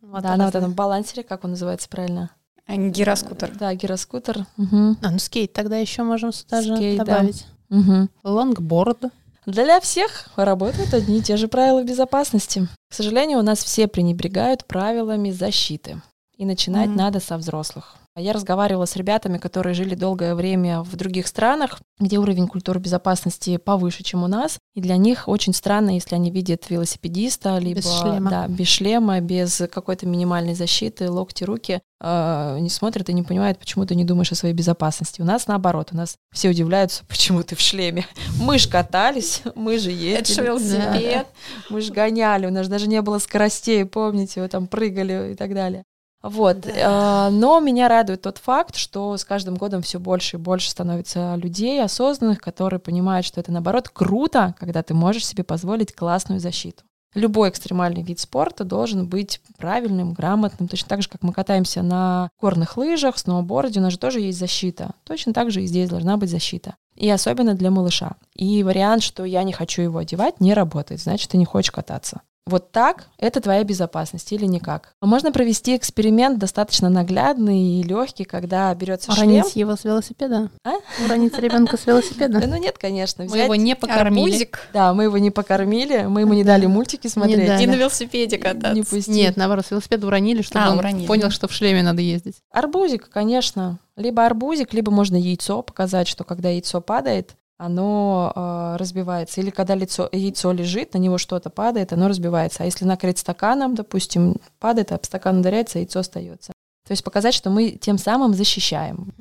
Вот 0.00 0.22
да, 0.22 0.36
на 0.36 0.46
вот 0.46 0.54
этом 0.54 0.74
балансере, 0.74 1.22
как 1.22 1.44
он 1.44 1.50
называется 1.50 1.88
правильно? 1.88 2.30
А, 2.66 2.74
Гироскутер. 2.76 3.52
Да, 3.58 3.72
гироскутер. 3.74 4.44
Мгм. 4.56 4.98
А, 5.02 5.10
ну 5.10 5.18
скейт 5.18 5.52
тогда 5.52 5.76
еще 5.78 6.02
можем 6.02 6.32
сюда 6.32 6.62
же 6.62 6.76
Скейт, 6.76 6.98
да. 6.98 7.04
добавить. 7.04 7.46
Мгм. 7.68 8.10
Лонгборд. 8.24 9.04
Для 9.46 9.80
всех 9.80 10.28
работают 10.36 10.92
одни 10.92 11.18
и 11.18 11.22
те 11.22 11.36
же 11.36 11.46
правила 11.46 11.84
безопасности. 11.84 12.66
К 12.90 12.94
сожалению, 12.94 13.38
у 13.38 13.42
нас 13.42 13.62
все 13.62 13.86
пренебрегают 13.86 14.64
правилами 14.64 15.30
защиты. 15.30 16.00
И 16.36 16.44
начинать 16.44 16.88
Мгм. 16.88 16.96
надо 16.96 17.20
со 17.20 17.36
взрослых. 17.38 17.96
Я 18.18 18.32
разговаривала 18.32 18.86
с 18.86 18.96
ребятами, 18.96 19.36
которые 19.36 19.74
жили 19.74 19.94
долгое 19.94 20.34
время 20.34 20.82
в 20.82 20.96
других 20.96 21.26
странах, 21.26 21.80
где 21.98 22.16
уровень 22.18 22.48
культуры 22.48 22.80
безопасности 22.80 23.58
повыше, 23.58 24.02
чем 24.04 24.22
у 24.22 24.26
нас. 24.26 24.58
И 24.74 24.80
для 24.80 24.96
них 24.96 25.28
очень 25.28 25.52
странно, 25.52 25.90
если 25.90 26.14
они 26.14 26.30
видят 26.30 26.70
велосипедиста, 26.70 27.58
либо 27.58 27.82
шлема. 27.82 28.30
Да, 28.30 28.48
без 28.48 28.68
шлема, 28.68 29.20
без 29.20 29.62
какой-то 29.70 30.06
минимальной 30.06 30.54
защиты, 30.54 31.10
локти, 31.10 31.44
руки. 31.44 31.82
э, 32.00 32.58
не 32.58 32.70
смотрят 32.70 33.08
и 33.10 33.12
не 33.12 33.22
понимают, 33.22 33.58
почему 33.58 33.84
ты 33.84 33.94
не 33.94 34.04
думаешь 34.04 34.32
о 34.32 34.34
своей 34.34 34.54
безопасности. 34.54 35.20
У 35.20 35.24
нас 35.26 35.46
наоборот, 35.46 35.90
у 35.92 35.96
нас 35.96 36.16
все 36.32 36.48
удивляются, 36.48 37.04
почему 37.08 37.42
ты 37.42 37.54
в 37.54 37.60
шлеме. 37.60 38.06
Мы 38.40 38.58
ж 38.58 38.66
катались, 38.66 39.42
мы 39.54 39.78
же 39.78 39.90
Это 39.90 40.00
ездили. 40.00 40.36
же 40.36 40.42
велосипед. 40.42 41.26
Мы 41.70 41.80
же 41.82 41.92
гоняли, 41.92 42.46
у 42.46 42.50
нас 42.50 42.66
даже 42.68 42.86
не 42.88 43.02
было 43.02 43.18
скоростей, 43.18 43.84
помните, 43.84 44.40
вы 44.40 44.48
там 44.48 44.68
прыгали 44.68 45.32
и 45.32 45.34
так 45.34 45.52
далее. 45.52 45.84
Вот. 46.28 46.66
э, 46.66 47.28
Но 47.30 47.60
меня 47.60 47.88
радует 47.88 48.22
тот 48.22 48.38
факт, 48.38 48.76
что 48.76 49.16
с 49.16 49.24
каждым 49.24 49.56
годом 49.56 49.82
все 49.82 49.98
больше 49.98 50.36
и 50.36 50.40
больше 50.40 50.70
становится 50.70 51.36
людей 51.36 51.82
осознанных, 51.82 52.40
которые 52.40 52.80
понимают, 52.80 53.26
что 53.26 53.40
это 53.40 53.52
наоборот 53.52 53.88
круто, 53.88 54.54
когда 54.58 54.82
ты 54.82 54.94
можешь 54.94 55.26
себе 55.26 55.44
позволить 55.44 55.94
классную 55.94 56.40
защиту. 56.40 56.82
Любой 57.14 57.48
экстремальный 57.48 58.02
вид 58.02 58.20
спорта 58.20 58.64
должен 58.64 59.06
быть 59.06 59.40
правильным, 59.56 60.12
грамотным. 60.12 60.68
Точно 60.68 60.88
так 60.88 61.00
же, 61.00 61.08
как 61.08 61.22
мы 61.22 61.32
катаемся 61.32 61.82
на 61.82 62.28
горных 62.38 62.76
лыжах, 62.76 63.16
сноуборде, 63.16 63.80
у 63.80 63.82
нас 63.82 63.92
же 63.92 63.98
тоже 63.98 64.20
есть 64.20 64.38
защита. 64.38 64.90
Точно 65.04 65.32
так 65.32 65.50
же 65.50 65.62
и 65.62 65.66
здесь 65.66 65.88
должна 65.88 66.18
быть 66.18 66.28
защита. 66.28 66.74
И 66.94 67.08
особенно 67.08 67.54
для 67.54 67.70
малыша. 67.70 68.16
И 68.34 68.62
вариант, 68.62 69.02
что 69.02 69.24
я 69.24 69.44
не 69.44 69.52
хочу 69.52 69.80
его 69.80 69.98
одевать, 69.98 70.40
не 70.40 70.52
работает. 70.52 71.00
Значит, 71.00 71.30
ты 71.30 71.38
не 71.38 71.46
хочешь 71.46 71.70
кататься. 71.70 72.20
Вот 72.48 72.70
так 72.70 73.06
это 73.18 73.40
твоя 73.40 73.64
безопасность 73.64 74.30
или 74.32 74.44
никак. 74.44 74.92
Можно 75.02 75.32
провести 75.32 75.76
эксперимент 75.76 76.38
достаточно 76.38 76.88
наглядный 76.88 77.80
и 77.80 77.82
легкий, 77.82 78.22
когда 78.22 78.72
берется 78.74 79.10
шлем. 79.10 79.30
Уронить 79.32 79.56
его 79.56 79.74
с 79.74 79.82
велосипеда? 79.82 80.50
А? 80.64 80.74
Уронить 81.04 81.36
ребенка 81.38 81.76
с 81.76 81.80
Да, 81.84 81.92
велосипеда? 81.92 82.46
ну 82.46 82.56
нет, 82.56 82.78
конечно. 82.78 83.24
Мы 83.24 83.38
его 83.38 83.56
не 83.56 83.74
покормили. 83.74 84.26
Арбузик. 84.28 84.60
Да, 84.72 84.94
мы 84.94 85.04
его 85.04 85.18
не 85.18 85.32
покормили, 85.32 86.04
мы 86.04 86.20
ему 86.20 86.34
не 86.34 86.44
дали 86.44 86.66
мультики 86.66 87.08
смотреть. 87.08 87.38
И 87.40 87.46
Да, 87.46 87.58
на 87.58 87.66
да. 87.66 87.76
велосипеде 87.78 88.38
кататься. 88.38 88.74
Не 88.74 88.82
пустили. 88.84 89.16
Нет, 89.16 89.36
наоборот, 89.36 89.66
с 89.66 89.70
велосипеда 89.72 90.06
уронили, 90.06 90.42
чтобы 90.42 90.64
А, 90.66 90.70
он 90.70 90.78
уронили. 90.78 91.06
понял, 91.08 91.30
что 91.30 91.48
в 91.48 91.52
шлеме 91.52 91.82
надо 91.82 92.00
ездить. 92.00 92.36
Арбузик, 92.52 93.08
конечно. 93.10 93.80
Либо 93.96 94.24
арбузик, 94.24 94.72
либо 94.72 94.92
можно 94.92 95.16
яйцо 95.16 95.62
показать, 95.62 96.06
что 96.06 96.22
когда 96.22 96.50
яйцо 96.50 96.80
падает, 96.80 97.34
оно 97.58 98.32
э, 98.34 98.76
разбивается. 98.78 99.40
Или 99.40 99.50
когда 99.50 99.74
лицо, 99.74 100.08
яйцо 100.12 100.52
лежит, 100.52 100.94
на 100.94 100.98
него 100.98 101.18
что-то 101.18 101.50
падает, 101.50 101.92
оно 101.92 102.08
разбивается. 102.08 102.62
А 102.62 102.66
если 102.66 102.84
накрыть 102.84 103.18
стаканом, 103.18 103.74
допустим, 103.74 104.36
падает, 104.58 104.92
об 104.92 105.04
стакан 105.04 105.40
ударяется, 105.40 105.78
яйцо 105.78 106.00
остается. 106.00 106.52
То 106.86 106.92
есть 106.92 107.02
показать, 107.02 107.34
что 107.34 107.50
мы 107.50 107.70
тем 107.70 107.98
самым 107.98 108.34
защищаем. 108.34 109.12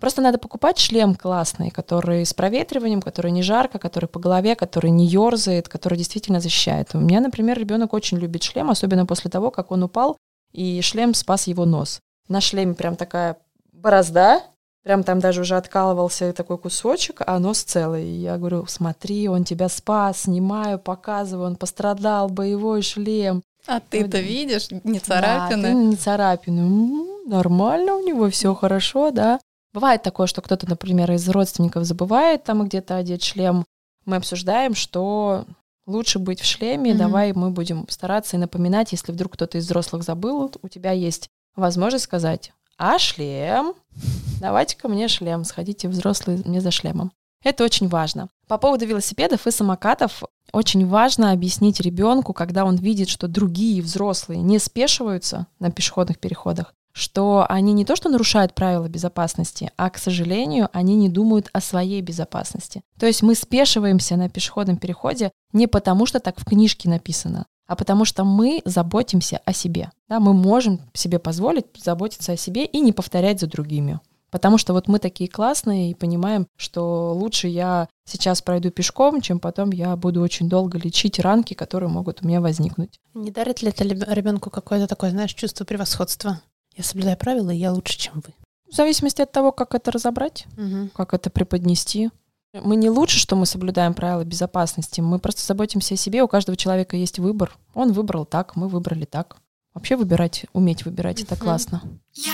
Просто 0.00 0.22
надо 0.22 0.38
покупать 0.38 0.78
шлем 0.78 1.14
классный, 1.14 1.70
который 1.70 2.24
с 2.24 2.32
проветриванием, 2.32 3.02
который 3.02 3.30
не 3.32 3.42
жарко, 3.42 3.78
который 3.78 4.06
по 4.06 4.18
голове, 4.18 4.56
который 4.56 4.90
не 4.90 5.06
ерзает, 5.06 5.68
который 5.68 5.98
действительно 5.98 6.40
защищает. 6.40 6.94
У 6.94 6.98
меня, 6.98 7.20
например, 7.20 7.58
ребенок 7.58 7.92
очень 7.92 8.16
любит 8.16 8.42
шлем, 8.42 8.70
особенно 8.70 9.04
после 9.04 9.30
того, 9.30 9.50
как 9.50 9.70
он 9.70 9.82
упал, 9.82 10.16
и 10.52 10.80
шлем 10.80 11.12
спас 11.12 11.46
его 11.48 11.66
нос. 11.66 12.00
На 12.28 12.40
шлеме 12.40 12.74
прям 12.74 12.96
такая 12.96 13.36
борозда, 13.72 14.42
прям 14.82 15.02
там 15.04 15.20
даже 15.20 15.42
уже 15.42 15.56
откалывался 15.56 16.32
такой 16.32 16.58
кусочек, 16.58 17.22
а 17.26 17.38
нос 17.38 17.62
целый. 17.62 18.06
И 18.06 18.20
я 18.20 18.38
говорю, 18.38 18.66
смотри, 18.66 19.28
он 19.28 19.44
тебя 19.44 19.68
спас, 19.68 20.22
снимаю, 20.22 20.78
показываю, 20.78 21.46
он 21.48 21.56
пострадал, 21.56 22.28
боевой 22.28 22.82
шлем. 22.82 23.42
А 23.66 23.80
ты-то 23.80 24.16
Вот. 24.18 24.24
видишь, 24.24 24.70
не 24.70 24.98
Да, 24.98 25.04
царапины. 25.04 25.62
ты 25.62 25.74
не 25.74 25.96
царапины. 25.96 26.60
М, 26.60 27.06
Нормально 27.26 27.94
у 27.94 28.02
него 28.04 28.28
все 28.30 28.54
хорошо, 28.54 29.10
да. 29.12 29.38
Бывает 29.72 30.02
такое, 30.02 30.26
что 30.26 30.42
кто-то, 30.42 30.68
например, 30.68 31.12
из 31.12 31.28
родственников 31.28 31.84
забывает 31.84 32.42
там 32.42 32.64
где-то 32.66 32.96
одеть 32.96 33.22
шлем. 33.22 33.64
Мы 34.04 34.16
обсуждаем, 34.16 34.74
что 34.74 35.44
лучше 35.86 36.18
быть 36.18 36.40
в 36.40 36.44
шлеме, 36.44 36.90
Мгм. 36.90 36.98
давай 36.98 37.32
мы 37.32 37.50
будем 37.50 37.86
стараться 37.88 38.36
и 38.36 38.40
напоминать, 38.40 38.90
если 38.92 39.12
вдруг 39.12 39.34
кто-то 39.34 39.58
из 39.58 39.66
взрослых 39.66 40.02
забыл, 40.02 40.50
у 40.62 40.68
тебя 40.68 40.90
есть 40.90 41.28
возможность 41.54 42.04
сказать, 42.04 42.52
а 42.78 42.98
шлем? 42.98 43.74
Давайте-ка 44.40 44.88
мне 44.88 45.06
шлем, 45.06 45.44
сходите 45.44 45.88
взрослые 45.88 46.40
мне 46.44 46.62
за 46.62 46.70
шлемом. 46.70 47.12
Это 47.44 47.62
очень 47.62 47.88
важно. 47.88 48.28
По 48.48 48.56
поводу 48.58 48.86
велосипедов 48.86 49.46
и 49.46 49.50
самокатов 49.50 50.22
очень 50.52 50.86
важно 50.86 51.32
объяснить 51.32 51.80
ребенку, 51.80 52.32
когда 52.32 52.64
он 52.64 52.76
видит, 52.76 53.08
что 53.08 53.28
другие 53.28 53.82
взрослые 53.82 54.40
не 54.40 54.58
спешиваются 54.58 55.46
на 55.58 55.70
пешеходных 55.70 56.18
переходах, 56.18 56.74
что 56.92 57.46
они 57.48 57.72
не 57.72 57.84
то 57.84 57.96
что 57.96 58.08
нарушают 58.08 58.54
правила 58.54 58.88
безопасности, 58.88 59.72
а, 59.76 59.90
к 59.90 59.98
сожалению, 59.98 60.68
они 60.72 60.96
не 60.96 61.08
думают 61.08 61.48
о 61.52 61.60
своей 61.60 62.00
безопасности. 62.00 62.82
То 62.98 63.06
есть 63.06 63.22
мы 63.22 63.34
спешиваемся 63.34 64.16
на 64.16 64.28
пешеходном 64.28 64.76
переходе 64.76 65.32
не 65.52 65.66
потому, 65.66 66.06
что 66.06 66.18
так 66.18 66.40
в 66.40 66.44
книжке 66.44 66.88
написано, 66.88 67.46
а 67.66 67.76
потому 67.76 68.04
что 68.04 68.24
мы 68.24 68.62
заботимся 68.64 69.40
о 69.44 69.52
себе. 69.52 69.92
Да, 70.08 70.18
мы 70.18 70.34
можем 70.34 70.80
себе 70.92 71.18
позволить 71.18 71.66
заботиться 71.76 72.32
о 72.32 72.36
себе 72.36 72.64
и 72.64 72.80
не 72.80 72.92
повторять 72.92 73.40
за 73.40 73.46
другими. 73.46 74.00
Потому 74.30 74.58
что 74.58 74.72
вот 74.72 74.86
мы 74.88 74.98
такие 74.98 75.28
классные 75.28 75.90
и 75.90 75.94
понимаем, 75.94 76.46
что 76.56 77.12
лучше 77.14 77.48
я 77.48 77.88
сейчас 78.08 78.42
пройду 78.42 78.70
пешком, 78.70 79.20
чем 79.20 79.40
потом 79.40 79.70
я 79.70 79.96
буду 79.96 80.20
очень 80.20 80.48
долго 80.48 80.78
лечить 80.78 81.18
ранки, 81.18 81.54
которые 81.54 81.88
могут 81.90 82.22
у 82.22 82.26
меня 82.28 82.40
возникнуть. 82.40 83.00
Не 83.14 83.30
дарит 83.30 83.62
ли 83.62 83.68
это 83.70 83.84
ребенку 83.84 84.50
какое-то 84.50 84.86
такое, 84.86 85.10
знаешь, 85.10 85.34
чувство 85.34 85.64
превосходства? 85.64 86.40
Я 86.76 86.84
соблюдаю 86.84 87.16
правила, 87.16 87.50
и 87.50 87.56
я 87.56 87.72
лучше, 87.72 87.98
чем 87.98 88.14
вы. 88.24 88.32
В 88.70 88.74
зависимости 88.76 89.20
от 89.20 89.32
того, 89.32 89.50
как 89.50 89.74
это 89.74 89.90
разобрать, 89.90 90.46
как 90.94 91.12
это 91.12 91.28
преподнести. 91.30 92.10
Мы 92.52 92.74
не 92.76 92.90
лучше, 92.90 93.18
что 93.18 93.36
мы 93.36 93.46
соблюдаем 93.46 93.94
правила 93.94 94.24
безопасности, 94.24 95.00
мы 95.00 95.18
просто 95.20 95.42
заботимся 95.42 95.94
о 95.94 95.96
себе, 95.96 96.22
у 96.22 96.28
каждого 96.28 96.56
человека 96.56 96.96
есть 96.96 97.18
выбор. 97.18 97.56
Он 97.74 97.92
выбрал 97.92 98.24
так, 98.24 98.56
мы 98.56 98.68
выбрали 98.68 99.04
так. 99.04 99.36
Вообще 99.74 99.94
выбирать, 99.96 100.46
уметь 100.52 100.84
выбирать, 100.84 101.22
это 101.22 101.36
Мгм. 101.36 101.44
классно. 101.44 101.82
Я 102.14 102.32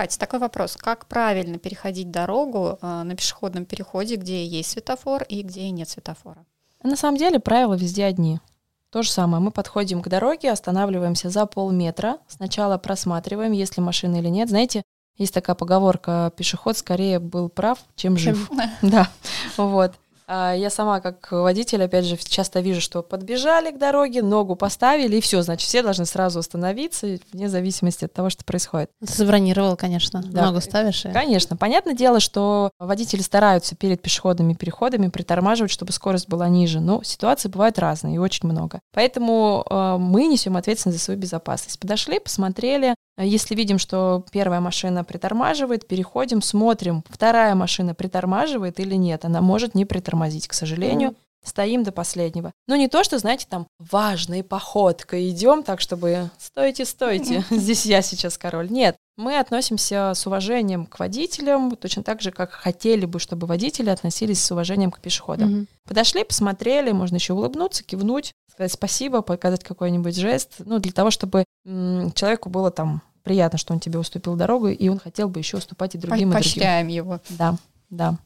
Катя, 0.00 0.18
такой 0.18 0.38
вопрос. 0.38 0.78
Как 0.78 1.04
правильно 1.04 1.58
переходить 1.58 2.10
дорогу 2.10 2.78
э, 2.80 3.02
на 3.02 3.14
пешеходном 3.14 3.66
переходе, 3.66 4.16
где 4.16 4.46
есть 4.46 4.70
светофор 4.70 5.24
и 5.24 5.42
где 5.42 5.68
нет 5.68 5.90
светофора? 5.90 6.46
На 6.82 6.96
самом 6.96 7.18
деле 7.18 7.38
правила 7.38 7.74
везде 7.74 8.06
одни. 8.06 8.40
То 8.88 9.02
же 9.02 9.10
самое. 9.10 9.42
Мы 9.42 9.50
подходим 9.50 10.00
к 10.00 10.08
дороге, 10.08 10.52
останавливаемся 10.52 11.28
за 11.28 11.44
полметра. 11.44 12.16
Сначала 12.28 12.78
просматриваем, 12.78 13.52
есть 13.52 13.76
ли 13.76 13.82
машина 13.82 14.16
или 14.16 14.28
нет. 14.28 14.48
Знаете, 14.48 14.84
есть 15.18 15.34
такая 15.34 15.54
поговорка, 15.54 16.32
пешеход 16.34 16.78
скорее 16.78 17.18
был 17.18 17.50
прав, 17.50 17.78
чем 17.94 18.16
жив. 18.16 18.50
Да, 18.80 19.10
вот. 19.58 19.92
А 20.32 20.54
Я 20.54 20.70
сама 20.70 21.00
как 21.00 21.32
водитель, 21.32 21.82
опять 21.82 22.04
же, 22.04 22.16
часто 22.16 22.60
вижу, 22.60 22.80
что 22.80 23.02
подбежали 23.02 23.72
к 23.72 23.78
дороге, 23.78 24.22
ногу 24.22 24.54
поставили, 24.54 25.16
и 25.16 25.20
все, 25.20 25.42
значит, 25.42 25.68
все 25.68 25.82
должны 25.82 26.06
сразу 26.06 26.38
остановиться, 26.38 27.18
вне 27.32 27.48
зависимости 27.48 28.04
от 28.04 28.12
того, 28.12 28.30
что 28.30 28.44
происходит. 28.44 28.90
Ты 29.00 29.12
забронировал, 29.12 29.76
конечно. 29.76 30.22
Да. 30.24 30.42
Много 30.42 30.60
ставишь. 30.60 31.04
и- 31.04 31.10
Конечно, 31.12 31.56
понятное 31.56 31.94
дело, 31.94 32.20
что 32.20 32.70
водители 32.78 33.22
стараются 33.22 33.74
перед 33.74 34.00
пешеходными 34.02 34.54
переходами 34.54 35.08
притормаживать, 35.08 35.72
чтобы 35.72 35.90
скорость 35.92 36.28
была 36.28 36.48
ниже, 36.48 36.78
но 36.78 37.02
ситуации 37.02 37.48
бывают 37.48 37.80
разные 37.80 38.14
и 38.14 38.18
очень 38.18 38.48
много. 38.48 38.78
Поэтому 38.94 39.66
э, 39.68 39.96
мы 39.98 40.28
несем 40.28 40.56
ответственность 40.56 40.98
за 41.00 41.04
свою 41.06 41.18
безопасность. 41.18 41.80
Подошли, 41.80 42.20
посмотрели, 42.20 42.94
если 43.24 43.54
видим, 43.54 43.78
что 43.78 44.24
первая 44.30 44.60
машина 44.60 45.04
притормаживает, 45.04 45.86
переходим, 45.86 46.42
смотрим, 46.42 47.04
вторая 47.08 47.54
машина 47.54 47.94
притормаживает 47.94 48.80
или 48.80 48.94
нет. 48.94 49.24
Она 49.24 49.40
может 49.40 49.74
не 49.74 49.84
притормозить, 49.84 50.48
к 50.48 50.52
сожалению. 50.52 51.14
Стоим 51.42 51.84
до 51.84 51.90
последнего. 51.90 52.52
Но 52.68 52.76
не 52.76 52.88
то, 52.88 53.02
что, 53.02 53.18
знаете, 53.18 53.46
там 53.48 53.66
важной 53.78 54.44
походкой 54.44 55.30
идем, 55.30 55.62
так 55.62 55.80
чтобы 55.80 56.30
стойте, 56.38 56.84
стойте, 56.84 57.44
здесь 57.50 57.86
я 57.86 58.02
сейчас 58.02 58.36
король. 58.36 58.70
Нет, 58.70 58.96
мы 59.16 59.38
относимся 59.38 60.12
с 60.14 60.26
уважением 60.26 60.84
к 60.84 60.98
водителям, 60.98 61.76
точно 61.76 62.02
так 62.02 62.20
же, 62.20 62.30
как 62.30 62.50
хотели 62.52 63.06
бы, 63.06 63.18
чтобы 63.20 63.46
водители 63.46 63.88
относились 63.88 64.42
с 64.44 64.50
уважением 64.50 64.90
к 64.90 65.00
пешеходам. 65.00 65.50
Мгм. 65.50 65.68
Подошли, 65.88 66.24
посмотрели, 66.24 66.92
можно 66.92 67.16
еще 67.16 67.32
улыбнуться, 67.32 67.84
кивнуть, 67.84 68.32
сказать 68.50 68.72
спасибо, 68.72 69.22
показать 69.22 69.64
какой-нибудь 69.64 70.16
жест, 70.16 70.56
ну, 70.58 70.78
для 70.78 70.92
того, 70.92 71.10
чтобы 71.10 71.44
м, 71.66 72.12
человеку 72.12 72.50
было 72.50 72.70
там 72.70 73.02
приятно, 73.22 73.58
что 73.58 73.72
он 73.74 73.80
тебе 73.80 73.98
уступил 73.98 74.34
дорогу, 74.36 74.68
и 74.68 74.88
он 74.88 74.98
хотел 74.98 75.28
бы 75.28 75.40
еще 75.40 75.56
уступать 75.58 75.94
и 75.94 75.98
другим, 75.98 76.28
и 76.28 76.32
другим. 76.32 76.42
Поощряем 76.42 76.88
его. 76.88 77.20
Да, 77.28 77.56
да. 77.90 78.16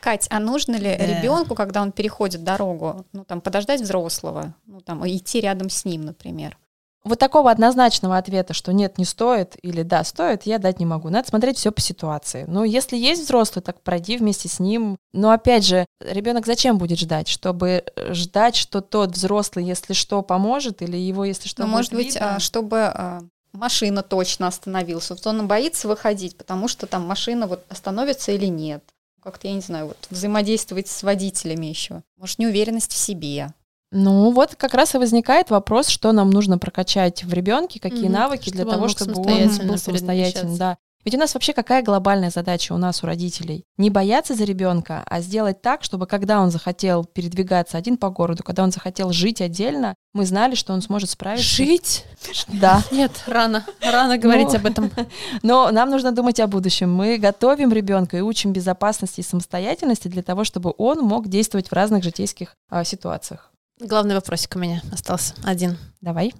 Кать, 0.00 0.26
а 0.30 0.38
нужно 0.38 0.76
ли 0.76 0.94
Да. 0.96 1.06
ребенку, 1.06 1.54
когда 1.54 1.82
он 1.82 1.90
переходит 1.90 2.44
дорогу, 2.44 3.06
ну 3.12 3.24
там 3.24 3.40
подождать 3.40 3.80
взрослого, 3.80 4.54
ну 4.66 4.80
там 4.80 5.04
и 5.04 5.16
идти 5.16 5.40
рядом 5.40 5.70
с 5.70 5.84
ним, 5.84 6.04
например? 6.04 6.56
Вот 7.02 7.20
такого 7.20 7.52
однозначного 7.52 8.16
ответа, 8.18 8.52
что 8.52 8.72
нет, 8.72 8.98
не 8.98 9.04
стоит, 9.04 9.54
или 9.62 9.82
да, 9.82 10.02
стоит, 10.02 10.42
я 10.44 10.58
дать 10.58 10.80
не 10.80 10.86
могу. 10.86 11.08
Надо 11.08 11.28
смотреть 11.28 11.56
все 11.56 11.70
по 11.70 11.80
ситуации. 11.80 12.44
Но 12.48 12.64
если 12.64 12.96
есть 12.96 13.22
взрослый, 13.22 13.62
так 13.62 13.80
пройди 13.80 14.16
вместе 14.16 14.48
с 14.48 14.58
ним. 14.58 14.96
Но 15.12 15.30
опять 15.30 15.64
же, 15.64 15.86
ребенок 16.00 16.46
зачем 16.46 16.78
будет 16.78 16.98
ждать? 16.98 17.28
Чтобы 17.28 17.84
ждать, 18.10 18.56
что 18.56 18.80
тот 18.80 19.12
взрослый, 19.12 19.64
если 19.64 19.92
что, 19.92 20.20
поможет, 20.22 20.82
или 20.82 20.96
его, 20.96 21.24
если 21.24 21.48
что, 21.48 21.62
ну, 21.62 21.68
будет 21.68 21.76
может 21.76 21.92
быть, 21.94 22.14
видно? 22.14 22.34
а, 22.36 22.40
чтобы 22.40 22.80
а, 22.82 23.22
машина 23.56 24.02
точно 24.02 24.46
остановился. 24.46 25.14
Вот 25.14 25.26
он 25.26 25.46
боится 25.48 25.88
выходить, 25.88 26.36
потому 26.36 26.68
что 26.68 26.86
там 26.86 27.06
машина 27.06 27.46
вот 27.46 27.64
остановится 27.68 28.32
или 28.32 28.46
нет. 28.46 28.82
Как-то, 29.22 29.48
я 29.48 29.54
не 29.54 29.60
знаю, 29.60 29.88
вот 29.88 29.98
взаимодействовать 30.10 30.88
с 30.88 31.02
водителями 31.02 31.66
еще. 31.66 32.02
Может, 32.16 32.38
неуверенность 32.38 32.92
в 32.92 32.96
себе. 32.96 33.52
Ну, 33.92 34.30
вот 34.30 34.54
как 34.56 34.74
раз 34.74 34.94
и 34.94 34.98
возникает 34.98 35.50
вопрос, 35.50 35.88
что 35.88 36.12
нам 36.12 36.30
нужно 36.30 36.58
прокачать 36.58 37.24
в 37.24 37.32
ребенке, 37.32 37.80
какие 37.80 38.04
Мгм. 38.04 38.12
навыки 38.12 38.50
для 38.50 38.62
Чтобы 38.62 38.70
он 38.70 38.76
того, 38.76 38.88
чтобы 38.88 39.10
он 39.12 39.16
самостоятельно 39.24 39.68
был 39.72 39.78
самостоятельным. 39.78 40.56
Да. 40.58 40.78
Ведь 41.06 41.14
у 41.14 41.18
нас 41.18 41.34
вообще 41.34 41.52
какая 41.52 41.84
глобальная 41.84 42.30
задача 42.30 42.72
у 42.72 42.78
нас, 42.78 43.04
у 43.04 43.06
родителей? 43.06 43.64
Не 43.78 43.90
бояться 43.90 44.34
за 44.34 44.42
ребенка, 44.42 45.04
а 45.06 45.20
сделать 45.20 45.62
так, 45.62 45.84
чтобы 45.84 46.08
когда 46.08 46.40
он 46.40 46.50
захотел 46.50 47.04
передвигаться 47.04 47.78
один 47.78 47.96
по 47.96 48.10
городу, 48.10 48.42
когда 48.42 48.64
он 48.64 48.72
захотел 48.72 49.12
жить 49.12 49.40
отдельно, 49.40 49.94
мы 50.14 50.26
знали, 50.26 50.56
что 50.56 50.72
он 50.72 50.82
сможет 50.82 51.08
справиться. 51.08 51.46
Жить? 51.46 52.04
Да. 52.48 52.82
Нет, 52.90 53.12
рано. 53.28 53.64
Рано 53.80 54.18
говорить 54.18 54.48
Ну, 54.48 54.56
об 54.56 54.66
этом. 54.66 54.90
Но 55.44 55.70
нам 55.70 55.90
нужно 55.90 56.10
думать 56.10 56.40
о 56.40 56.48
будущем. 56.48 56.92
Мы 56.92 57.18
готовим 57.18 57.72
ребенка 57.72 58.16
и 58.16 58.20
учим 58.20 58.52
безопасности 58.52 59.20
и 59.20 59.22
самостоятельности 59.22 60.08
для 60.08 60.24
того, 60.24 60.42
чтобы 60.42 60.74
он 60.76 61.04
мог 61.04 61.28
действовать 61.28 61.68
в 61.68 61.72
разных 61.72 62.02
житейских 62.02 62.56
а, 62.68 62.82
ситуациях. 62.82 63.52
Главный 63.78 64.16
вопросик 64.16 64.56
у 64.56 64.58
меня 64.58 64.82
остался 64.92 65.34
один. 65.44 65.78
Давай. 66.00 66.34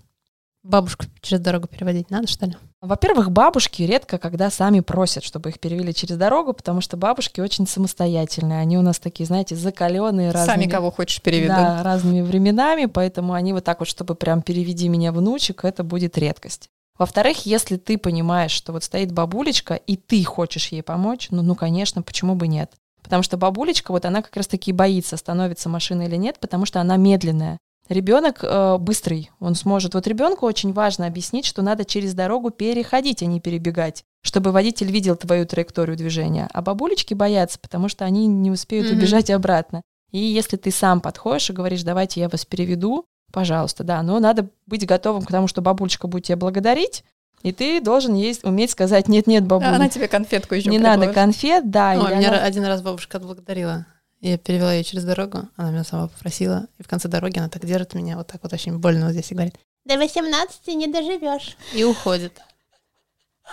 Бабушку 0.66 1.04
через 1.20 1.40
дорогу 1.40 1.68
переводить 1.68 2.10
надо, 2.10 2.26
что 2.26 2.46
ли? 2.46 2.56
Во-первых, 2.80 3.30
бабушки 3.30 3.82
редко 3.82 4.18
когда 4.18 4.50
сами 4.50 4.80
просят, 4.80 5.22
чтобы 5.22 5.50
их 5.50 5.60
перевели 5.60 5.94
через 5.94 6.16
дорогу, 6.16 6.52
потому 6.52 6.80
что 6.80 6.96
бабушки 6.96 7.40
очень 7.40 7.68
самостоятельные. 7.68 8.58
Они 8.58 8.76
у 8.76 8.82
нас 8.82 8.98
такие, 8.98 9.26
знаете, 9.26 9.54
закаленные 9.54 10.32
разными, 10.32 10.62
Сами 10.62 10.70
кого 10.70 10.90
хочешь 10.90 11.22
переведут. 11.22 11.56
да, 11.56 11.82
разными 11.84 12.20
временами, 12.20 12.86
поэтому 12.86 13.34
они 13.34 13.52
вот 13.52 13.62
так 13.62 13.78
вот, 13.78 13.88
чтобы 13.88 14.16
прям 14.16 14.42
переведи 14.42 14.88
меня 14.88 15.12
внучек, 15.12 15.64
это 15.64 15.84
будет 15.84 16.18
редкость. 16.18 16.68
Во-вторых, 16.98 17.46
если 17.46 17.76
ты 17.76 17.96
понимаешь, 17.96 18.50
что 18.50 18.72
вот 18.72 18.82
стоит 18.82 19.12
бабулечка, 19.12 19.74
и 19.74 19.96
ты 19.96 20.24
хочешь 20.24 20.68
ей 20.68 20.82
помочь, 20.82 21.28
ну, 21.30 21.42
ну, 21.42 21.54
конечно, 21.54 22.02
почему 22.02 22.34
бы 22.34 22.48
нет? 22.48 22.72
Потому 23.02 23.22
что 23.22 23.36
бабулечка, 23.36 23.92
вот 23.92 24.04
она 24.04 24.20
как 24.20 24.34
раз-таки 24.34 24.72
боится, 24.72 25.16
становится 25.16 25.68
машина 25.68 26.02
или 26.02 26.16
нет, 26.16 26.38
потому 26.40 26.66
что 26.66 26.80
она 26.80 26.96
медленная. 26.96 27.58
Ребенок 27.88 28.40
э, 28.42 28.78
быстрый, 28.78 29.30
он 29.38 29.54
сможет. 29.54 29.94
Вот 29.94 30.06
ребенку 30.06 30.44
очень 30.46 30.72
важно 30.72 31.06
объяснить, 31.06 31.44
что 31.46 31.62
надо 31.62 31.84
через 31.84 32.14
дорогу 32.14 32.50
переходить, 32.50 33.22
а 33.22 33.26
не 33.26 33.40
перебегать, 33.40 34.02
чтобы 34.22 34.50
водитель 34.50 34.90
видел 34.90 35.14
твою 35.16 35.46
траекторию 35.46 35.96
движения. 35.96 36.48
А 36.52 36.62
бабулечки 36.62 37.14
боятся, 37.14 37.58
потому 37.60 37.88
что 37.88 38.04
они 38.04 38.26
не 38.26 38.50
успеют 38.50 38.88
Мгм. 38.88 38.98
убежать 38.98 39.30
обратно. 39.30 39.82
И 40.10 40.18
если 40.18 40.56
ты 40.56 40.70
сам 40.70 41.00
подходишь 41.00 41.50
и 41.50 41.52
говоришь, 41.52 41.82
давайте 41.82 42.20
я 42.20 42.28
вас 42.28 42.44
переведу, 42.44 43.04
пожалуйста, 43.32 43.84
да, 43.84 44.02
но 44.02 44.18
надо 44.18 44.48
быть 44.66 44.86
готовым 44.86 45.22
к 45.22 45.30
тому, 45.30 45.46
что 45.46 45.60
бабулечка 45.62 46.06
будет 46.08 46.24
тебя 46.24 46.36
благодарить, 46.36 47.04
и 47.42 47.52
ты 47.52 47.80
должен 47.80 48.14
ей 48.14 48.36
уметь 48.42 48.70
сказать, 48.70 49.08
нет-нет, 49.08 49.44
бабуль, 49.46 49.66
Она 49.68 49.88
тебе 49.88 50.08
конфетку 50.08 50.54
еще 50.54 50.70
не 50.70 50.78
надо 50.78 51.12
конфет, 51.12 51.70
да. 51.70 51.92
Ой, 51.96 52.10
или 52.10 52.18
меня 52.18 52.28
она- 52.30 52.42
один 52.44 52.64
раз 52.64 52.82
бабушка 52.82 53.18
отблагодарила. 53.18 53.86
Я 54.26 54.38
перевела 54.38 54.72
ее 54.72 54.82
через 54.82 55.04
дорогу, 55.04 55.48
она 55.54 55.70
меня 55.70 55.84
сама 55.84 56.08
попросила. 56.08 56.66
И 56.78 56.82
в 56.82 56.88
конце 56.88 57.06
дороги 57.06 57.38
она 57.38 57.48
так 57.48 57.64
держит 57.64 57.94
меня, 57.94 58.16
вот 58.16 58.26
так 58.26 58.42
вот 58.42 58.52
очень 58.52 58.76
больно 58.76 59.06
вот 59.06 59.12
здесь 59.12 59.30
и 59.30 59.34
говорит, 59.36 59.54
до 59.84 59.96
18 59.98 60.66
не 60.74 60.88
доживешь. 60.88 61.56
И 61.72 61.84
уходит. 61.84 62.32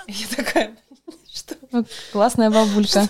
Я 0.07 0.27
такая, 0.35 0.75
что? 1.31 1.55
Ну, 1.71 1.85
Классная 2.11 2.49
бабулька. 2.49 3.07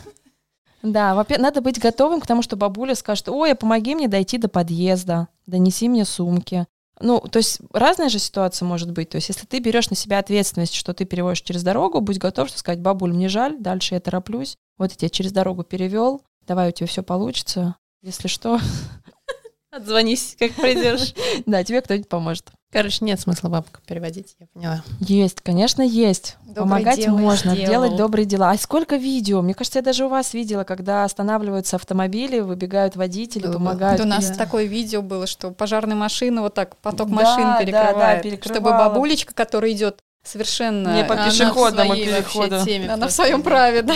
Да, 0.81 1.15
во 1.15 1.25
надо 1.37 1.61
быть 1.61 1.79
готовым 1.79 2.19
к 2.19 2.27
тому, 2.27 2.41
что 2.41 2.57
бабуля 2.57 2.95
скажет, 2.95 3.29
ой, 3.29 3.53
а 3.53 3.55
помоги 3.55 3.95
мне 3.95 4.09
дойти 4.09 4.37
до 4.37 4.49
подъезда, 4.49 5.29
донеси 5.45 5.87
мне 5.87 6.03
сумки. 6.03 6.67
Ну, 6.99 7.21
то 7.21 7.37
есть 7.37 7.61
разная 7.71 8.09
же 8.09 8.19
ситуация 8.19 8.65
может 8.65 8.91
быть. 8.91 9.07
То 9.07 9.15
есть 9.15 9.29
если 9.29 9.45
ты 9.45 9.59
берешь 9.59 9.89
на 9.89 9.95
себя 9.95 10.19
ответственность, 10.19 10.73
что 10.73 10.93
ты 10.93 11.05
переводишь 11.05 11.43
через 11.43 11.63
дорогу, 11.63 12.01
будь 12.01 12.17
готов, 12.17 12.49
что 12.49 12.59
сказать, 12.59 12.81
бабуль, 12.81 13.13
мне 13.13 13.29
жаль, 13.29 13.57
дальше 13.57 13.93
я 13.93 14.01
тороплюсь. 14.01 14.57
Вот 14.77 14.91
я 14.91 14.97
тебя 14.97 15.09
через 15.09 15.31
дорогу 15.31 15.63
перевел, 15.63 16.23
давай 16.47 16.69
у 16.69 16.71
тебя 16.71 16.87
все 16.87 17.03
получится. 17.03 17.75
Если 18.01 18.27
что, 18.27 18.59
Отзвонись, 19.71 20.35
как 20.37 20.51
придешь. 20.51 21.15
да, 21.47 21.63
тебе 21.63 21.81
кто-нибудь 21.81 22.07
поможет. 22.07 22.51
Короче, 22.71 23.03
нет 23.05 23.19
смысла 23.19 23.49
бабку 23.49 23.79
переводить, 23.87 24.35
я 24.39 24.45
поняла. 24.53 24.83
Есть, 24.99 25.41
конечно, 25.41 25.81
есть. 25.81 26.37
Доброе 26.45 26.61
Помогать 26.63 26.99
дело 26.99 27.17
можно, 27.17 27.55
сделал. 27.55 27.69
делать 27.69 27.95
добрые 27.95 28.25
дела. 28.25 28.51
А 28.51 28.57
сколько 28.57 28.97
видео? 28.97 29.41
Мне 29.41 29.55
кажется, 29.55 29.79
я 29.79 29.83
даже 29.83 30.05
у 30.05 30.09
вас 30.09 30.33
видела, 30.35 30.63
когда 30.63 31.03
останавливаются 31.03 31.77
автомобили, 31.77 32.39
выбегают 32.39 32.95
водители, 32.95 33.47
Было. 33.47 33.53
помогают. 33.53 33.97
Да 33.99 34.03
у 34.05 34.07
нас 34.07 34.27
Да. 34.29 34.35
такое 34.35 34.65
видео 34.65 35.01
было, 35.01 35.25
что 35.25 35.49
пожарная 35.51 35.95
машина 35.95 36.41
вот 36.41 36.53
так 36.53 36.75
поток 36.77 37.09
Да, 37.09 37.15
машин 37.15 37.43
да, 37.43 37.53
да, 37.53 37.63
перекрывает, 37.65 38.23
перекрывала. 38.23 38.59
чтобы 38.61 38.69
бабулечка, 38.77 39.33
которая 39.33 39.71
идет 39.71 39.99
совершенно 40.23 40.95
Не 40.95 41.03
по 41.03 41.15
а, 41.15 41.27
пешеходному 41.27 41.95
переходу. 41.95 42.57
Она 42.91 43.07
в 43.07 43.11
своем 43.11 43.41
праве, 43.41 43.81
да. 43.81 43.95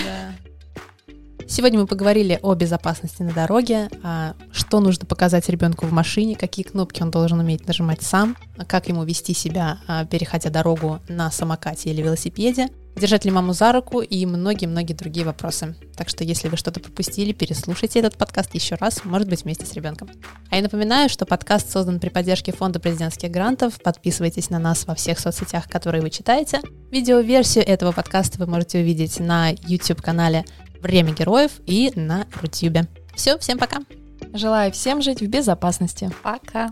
Сегодня 1.49 1.79
мы 1.79 1.88
поговорили 1.88 2.39
о 2.41 2.53
безопасности 2.55 3.21
на 3.21 3.31
дороге, 3.31 3.89
а 4.03 4.36
что 4.51 4.81
нужно 4.81 5.05
показать 5.05 5.47
ребенку 5.47 5.86
в 5.86 5.93
машине, 5.93 6.36
какие 6.36 6.65
кнопки 6.65 7.01
он 7.01 7.10
должен 7.10 7.39
уметь 7.39 7.65
нажимать 7.65 8.01
сам, 8.01 8.36
а 8.57 8.65
как 8.65 8.89
ему 8.89 9.05
вести 9.05 9.33
себя, 9.33 9.79
а, 9.88 10.03
переходя 10.05 10.49
дорогу 10.49 10.99
на 11.07 11.31
самокате 11.31 11.89
или 11.89 12.01
велосипеде, 12.01 12.67
держать 12.97 13.25
ли 13.25 13.31
маму 13.31 13.53
за 13.53 13.71
руку 13.71 14.01
и 14.01 14.25
многие-многие 14.25 14.93
другие 14.93 15.25
вопросы. 15.25 15.75
Так 15.95 16.10
что, 16.10 16.23
если 16.23 16.47
вы 16.47 16.57
что-то 16.57 16.79
пропустили, 16.79 17.31
переслушайте 17.31 17.99
этот 17.99 18.17
подкаст 18.17 18.53
еще 18.55 18.75
раз, 18.75 19.05
может 19.05 19.29
быть, 19.29 19.43
вместе 19.43 19.65
с 19.65 19.73
ребенком. 19.73 20.10
А 20.49 20.55
я 20.55 20.62
напоминаю, 20.62 21.10
что 21.10 21.25
подкаст 21.25 21.71
создан 21.71 21.99
при 21.99 22.10
поддержке 22.10 22.51
Фонда 22.51 22.79
президентских 22.79 23.31
грантов. 23.31 23.79
Подписывайтесь 23.81 24.49
на 24.49 24.60
нас 24.60 24.86
во 24.86 24.95
всех 24.95 25.19
соцсетях, 25.19 25.69
которые 25.69 26.01
вы 26.01 26.10
читаете. 26.10 26.62
Видеоверсию 26.91 27.65
этого 27.65 27.91
подкаста 27.91 28.39
вы 28.39 28.47
можете 28.47 28.79
увидеть 28.79 29.19
на 29.19 29.51
YouTube-канале 29.51 30.45
«Время 30.81 31.13
героев» 31.13 31.51
и 31.65 31.91
на 31.95 32.25
Рутюбе. 32.41 32.87
Все, 33.15 33.37
всем 33.37 33.57
пока! 33.57 33.79
Желаю 34.33 34.71
всем 34.71 35.01
жить 35.01 35.21
в 35.21 35.27
безопасности. 35.27 36.11
Пока. 36.23 36.69